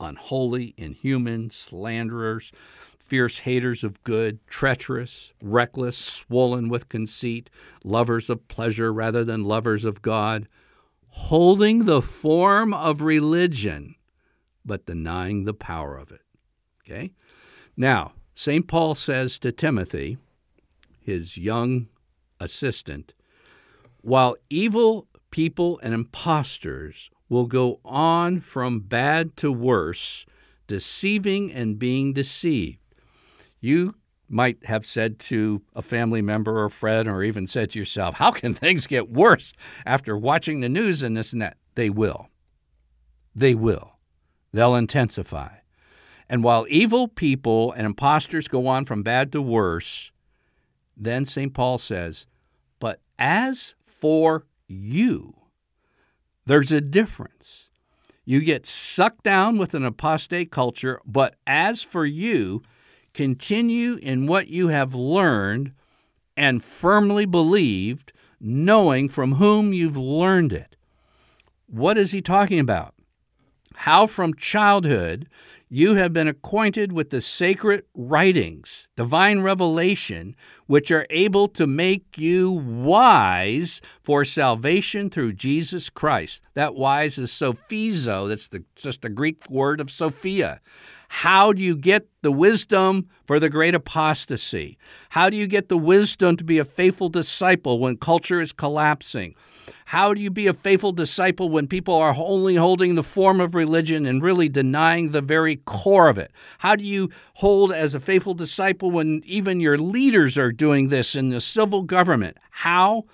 unholy, 0.00 0.74
inhuman, 0.76 1.50
slanderers, 1.50 2.52
fierce 2.98 3.40
haters 3.40 3.84
of 3.84 4.02
good, 4.02 4.44
treacherous, 4.46 5.34
reckless, 5.42 5.96
swollen 5.96 6.68
with 6.68 6.88
conceit, 6.88 7.50
lovers 7.84 8.30
of 8.30 8.48
pleasure 8.48 8.92
rather 8.92 9.24
than 9.24 9.44
lovers 9.44 9.84
of 9.84 10.02
God, 10.02 10.48
holding 11.08 11.84
the 11.84 12.02
form 12.02 12.74
of 12.74 13.00
religion, 13.00 13.94
but 14.64 14.86
denying 14.86 15.44
the 15.44 15.54
power 15.54 15.96
of 15.96 16.10
it. 16.10 16.22
Okay? 16.82 17.12
Now, 17.76 18.12
St. 18.34 18.66
Paul 18.66 18.94
says 18.94 19.38
to 19.40 19.52
Timothy, 19.52 20.16
his 21.00 21.36
young 21.36 21.88
assistant, 22.40 23.14
while 24.00 24.36
evil 24.50 25.08
people 25.30 25.80
and 25.82 25.94
impostors 25.94 27.10
will 27.28 27.46
go 27.46 27.80
on 27.84 28.40
from 28.40 28.80
bad 28.80 29.36
to 29.36 29.50
worse, 29.50 30.26
deceiving 30.66 31.52
and 31.52 31.78
being 31.78 32.12
deceived. 32.12 32.78
You 33.60 33.94
might 34.28 34.64
have 34.66 34.86
said 34.86 35.18
to 35.18 35.62
a 35.74 35.82
family 35.82 36.22
member 36.22 36.62
or 36.62 36.68
friend, 36.68 37.08
or 37.08 37.22
even 37.22 37.46
said 37.46 37.70
to 37.70 37.78
yourself, 37.78 38.16
How 38.16 38.30
can 38.30 38.54
things 38.54 38.86
get 38.86 39.10
worse 39.10 39.52
after 39.86 40.16
watching 40.16 40.60
the 40.60 40.68
news 40.68 41.02
and 41.02 41.16
this 41.16 41.32
and 41.32 41.42
that? 41.42 41.56
They 41.74 41.90
will. 41.90 42.28
They 43.34 43.54
will. 43.54 43.98
They'll 44.52 44.76
intensify. 44.76 45.56
And 46.28 46.42
while 46.42 46.66
evil 46.68 47.08
people 47.08 47.72
and 47.72 47.86
impostors 47.86 48.48
go 48.48 48.66
on 48.66 48.84
from 48.84 49.02
bad 49.02 49.32
to 49.32 49.42
worse, 49.42 50.12
then 50.96 51.24
St. 51.24 51.52
Paul 51.52 51.78
says, 51.78 52.26
But 52.78 53.00
as 53.18 53.74
for 53.84 54.46
you. 54.68 55.34
There's 56.46 56.72
a 56.72 56.80
difference. 56.80 57.68
You 58.24 58.40
get 58.40 58.66
sucked 58.66 59.24
down 59.24 59.58
with 59.58 59.74
an 59.74 59.84
apostate 59.84 60.50
culture, 60.50 61.00
but 61.04 61.36
as 61.46 61.82
for 61.82 62.06
you, 62.06 62.62
continue 63.12 63.96
in 63.96 64.26
what 64.26 64.48
you 64.48 64.68
have 64.68 64.94
learned 64.94 65.72
and 66.36 66.64
firmly 66.64 67.26
believed, 67.26 68.12
knowing 68.40 69.08
from 69.08 69.34
whom 69.34 69.72
you've 69.72 69.96
learned 69.96 70.52
it. 70.52 70.76
What 71.66 71.96
is 71.98 72.12
he 72.12 72.20
talking 72.20 72.58
about? 72.58 72.94
How 73.76 74.06
from 74.06 74.34
childhood 74.34 75.28
you 75.74 75.96
have 75.96 76.12
been 76.12 76.28
acquainted 76.28 76.92
with 76.92 77.10
the 77.10 77.20
sacred 77.20 77.82
writings, 77.96 78.86
divine 78.94 79.40
revelation, 79.40 80.36
which 80.68 80.88
are 80.92 81.04
able 81.10 81.48
to 81.48 81.66
make 81.66 82.16
you 82.16 82.48
wise 82.48 83.82
for 84.00 84.24
salvation 84.24 85.10
through 85.10 85.32
Jesus 85.32 85.90
Christ. 85.90 86.42
That 86.54 86.76
wise 86.76 87.18
is 87.18 87.32
sophizo, 87.32 88.28
that's 88.28 88.46
the, 88.46 88.62
just 88.76 89.02
the 89.02 89.08
Greek 89.08 89.50
word 89.50 89.80
of 89.80 89.90
Sophia. 89.90 90.60
How 91.08 91.52
do 91.52 91.60
you 91.60 91.74
get 91.74 92.06
the 92.22 92.30
wisdom 92.30 93.08
for 93.24 93.40
the 93.40 93.50
great 93.50 93.74
apostasy? 93.74 94.78
How 95.08 95.28
do 95.28 95.36
you 95.36 95.48
get 95.48 95.68
the 95.68 95.76
wisdom 95.76 96.36
to 96.36 96.44
be 96.44 96.58
a 96.58 96.64
faithful 96.64 97.08
disciple 97.08 97.80
when 97.80 97.96
culture 97.96 98.40
is 98.40 98.52
collapsing? 98.52 99.34
How 99.86 100.14
do 100.14 100.20
you 100.20 100.30
be 100.30 100.46
a 100.46 100.52
faithful 100.52 100.92
disciple 100.92 101.48
when 101.48 101.66
people 101.66 101.94
are 101.94 102.14
only 102.16 102.56
holding 102.56 102.94
the 102.94 103.02
form 103.02 103.40
of 103.40 103.54
religion 103.54 104.06
and 104.06 104.22
really 104.22 104.48
denying 104.48 105.10
the 105.10 105.20
very 105.22 105.56
core 105.64 106.08
of 106.08 106.18
it? 106.18 106.32
How 106.58 106.76
do 106.76 106.84
you 106.84 107.10
hold 107.34 107.72
as 107.72 107.94
a 107.94 108.00
faithful 108.00 108.34
disciple 108.34 108.90
when 108.90 109.22
even 109.24 109.60
your 109.60 109.78
leaders 109.78 110.36
are 110.38 110.52
doing 110.52 110.88
this 110.88 111.14
in 111.14 111.30
the 111.30 111.40
civil 111.40 111.82
government? 111.82 112.38
How? 112.50 113.04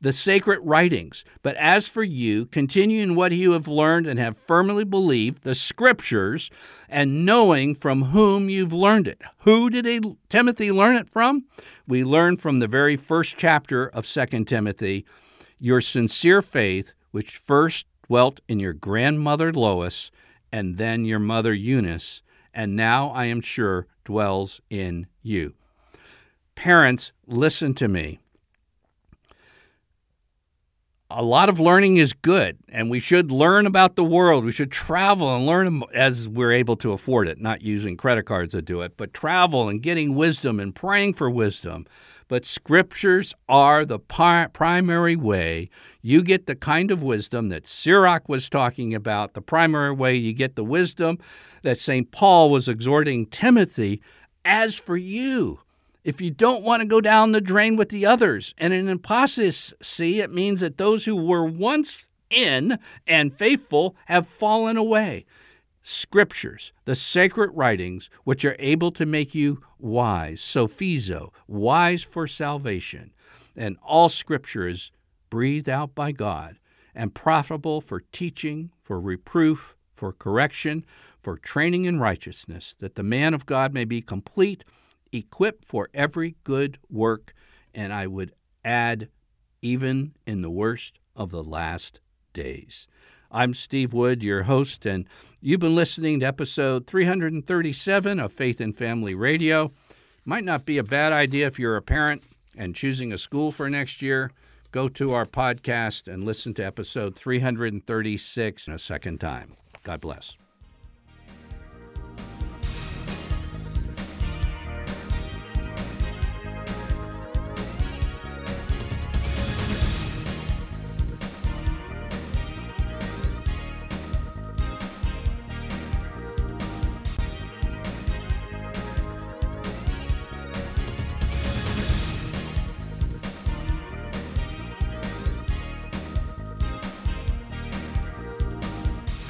the 0.00 0.12
sacred 0.12 0.60
writings. 0.62 1.24
But 1.42 1.56
as 1.56 1.88
for 1.88 2.02
you, 2.02 2.46
continue 2.46 3.02
in 3.02 3.14
what 3.14 3.32
you 3.32 3.52
have 3.52 3.66
learned 3.66 4.06
and 4.06 4.18
have 4.18 4.36
firmly 4.36 4.84
believed, 4.84 5.42
the 5.42 5.54
scriptures, 5.54 6.50
and 6.88 7.24
knowing 7.24 7.74
from 7.74 8.02
whom 8.02 8.48
you've 8.48 8.72
learned 8.72 9.08
it. 9.08 9.20
Who 9.38 9.70
did 9.70 9.84
he, 9.84 10.00
Timothy 10.28 10.70
learn 10.70 10.96
it 10.96 11.08
from? 11.08 11.46
We 11.86 12.04
learn 12.04 12.36
from 12.36 12.58
the 12.58 12.68
very 12.68 12.96
first 12.96 13.36
chapter 13.36 13.86
of 13.86 14.06
2 14.06 14.44
Timothy, 14.44 15.06
your 15.58 15.80
sincere 15.80 16.42
faith, 16.42 16.92
which 17.10 17.36
first 17.36 17.86
dwelt 18.06 18.40
in 18.48 18.60
your 18.60 18.72
grandmother 18.72 19.52
Lois, 19.52 20.10
and 20.52 20.76
then 20.76 21.04
your 21.04 21.18
mother 21.18 21.52
Eunice, 21.52 22.22
and 22.54 22.76
now 22.76 23.08
I 23.10 23.24
am 23.26 23.40
sure 23.40 23.86
dwells 24.04 24.60
in 24.70 25.06
you. 25.22 25.54
Parents, 26.54 27.12
listen 27.26 27.74
to 27.74 27.88
me 27.88 28.18
a 31.10 31.22
lot 31.22 31.48
of 31.48 31.60
learning 31.60 31.98
is 31.98 32.12
good, 32.12 32.58
and 32.68 32.90
we 32.90 32.98
should 32.98 33.30
learn 33.30 33.64
about 33.66 33.96
the 33.96 34.04
world. 34.04 34.44
We 34.44 34.52
should 34.52 34.72
travel 34.72 35.34
and 35.34 35.46
learn 35.46 35.82
as 35.94 36.28
we're 36.28 36.52
able 36.52 36.76
to 36.76 36.92
afford 36.92 37.28
it, 37.28 37.40
not 37.40 37.62
using 37.62 37.96
credit 37.96 38.24
cards 38.24 38.52
to 38.52 38.62
do 38.62 38.80
it, 38.82 38.96
but 38.96 39.14
travel 39.14 39.68
and 39.68 39.80
getting 39.80 40.16
wisdom 40.16 40.58
and 40.58 40.74
praying 40.74 41.14
for 41.14 41.30
wisdom. 41.30 41.86
But 42.28 42.44
scriptures 42.44 43.34
are 43.48 43.84
the 43.84 43.98
primary 43.98 45.16
way 45.16 45.70
you 46.02 46.22
get 46.22 46.46
the 46.46 46.56
kind 46.56 46.90
of 46.90 47.02
wisdom 47.02 47.50
that 47.50 47.66
Sirach 47.66 48.28
was 48.28 48.48
talking 48.48 48.94
about, 48.94 49.34
the 49.34 49.40
primary 49.40 49.92
way 49.92 50.14
you 50.14 50.32
get 50.32 50.56
the 50.56 50.64
wisdom 50.64 51.18
that 51.62 51.78
St. 51.78 52.10
Paul 52.10 52.50
was 52.50 52.68
exhorting 52.68 53.26
Timothy. 53.26 54.02
As 54.44 54.78
for 54.78 54.96
you, 54.96 55.60
if 56.04 56.20
you 56.20 56.30
don't 56.30 56.62
want 56.62 56.80
to 56.80 56.86
go 56.86 57.00
down 57.00 57.32
the 57.32 57.40
drain 57.40 57.76
with 57.76 57.88
the 57.88 58.06
others. 58.06 58.54
And 58.58 58.72
in 58.72 58.88
apostasy, 58.88 60.20
it 60.20 60.32
means 60.32 60.60
that 60.60 60.78
those 60.78 61.04
who 61.04 61.16
were 61.16 61.44
once 61.44 62.06
in 62.30 62.78
and 63.06 63.32
faithful 63.32 63.96
have 64.06 64.26
fallen 64.26 64.76
away. 64.76 65.26
Scriptures, 65.88 66.72
the 66.84 66.96
sacred 66.96 67.48
writings, 67.54 68.10
which 68.24 68.44
are 68.44 68.56
able 68.58 68.90
to 68.90 69.06
make 69.06 69.36
you 69.36 69.62
wise, 69.78 70.40
sophizo, 70.40 71.32
wise 71.46 72.02
for 72.02 72.26
salvation. 72.26 73.12
And 73.54 73.76
all 73.84 74.08
Scripture 74.08 74.66
is 74.66 74.90
breathed 75.30 75.68
out 75.68 75.94
by 75.94 76.10
God 76.10 76.58
and 76.92 77.14
profitable 77.14 77.80
for 77.80 78.00
teaching, 78.00 78.72
for 78.82 78.98
reproof, 78.98 79.76
for 79.94 80.12
correction, 80.12 80.84
for 81.22 81.38
training 81.38 81.84
in 81.84 82.00
righteousness, 82.00 82.74
that 82.80 82.96
the 82.96 83.04
man 83.04 83.32
of 83.32 83.46
God 83.46 83.72
may 83.72 83.84
be 83.84 84.02
complete 84.02 84.64
equipped 85.12 85.64
for 85.64 85.88
every 85.94 86.34
good 86.42 86.80
work, 86.90 87.32
and 87.72 87.92
I 87.92 88.08
would 88.08 88.32
add, 88.64 89.08
even 89.62 90.16
in 90.26 90.42
the 90.42 90.50
worst 90.50 90.98
of 91.14 91.30
the 91.30 91.44
last 91.44 92.00
days. 92.32 92.88
I'm 93.30 93.54
Steve 93.54 93.92
Wood, 93.92 94.22
your 94.22 94.44
host, 94.44 94.86
and 94.86 95.06
you've 95.46 95.60
been 95.60 95.76
listening 95.76 96.18
to 96.18 96.26
episode 96.26 96.88
337 96.88 98.18
of 98.18 98.32
Faith 98.32 98.60
and 98.60 98.74
Family 98.74 99.14
Radio. 99.14 99.70
Might 100.24 100.42
not 100.42 100.66
be 100.66 100.76
a 100.76 100.82
bad 100.82 101.12
idea 101.12 101.46
if 101.46 101.56
you're 101.56 101.76
a 101.76 101.82
parent 101.82 102.24
and 102.56 102.74
choosing 102.74 103.12
a 103.12 103.18
school 103.18 103.52
for 103.52 103.70
next 103.70 104.02
year. 104.02 104.32
Go 104.72 104.88
to 104.88 105.12
our 105.12 105.24
podcast 105.24 106.12
and 106.12 106.24
listen 106.24 106.52
to 106.54 106.66
episode 106.66 107.14
336 107.14 108.66
a 108.66 108.76
second 108.76 109.20
time. 109.20 109.52
God 109.84 110.00
bless. 110.00 110.36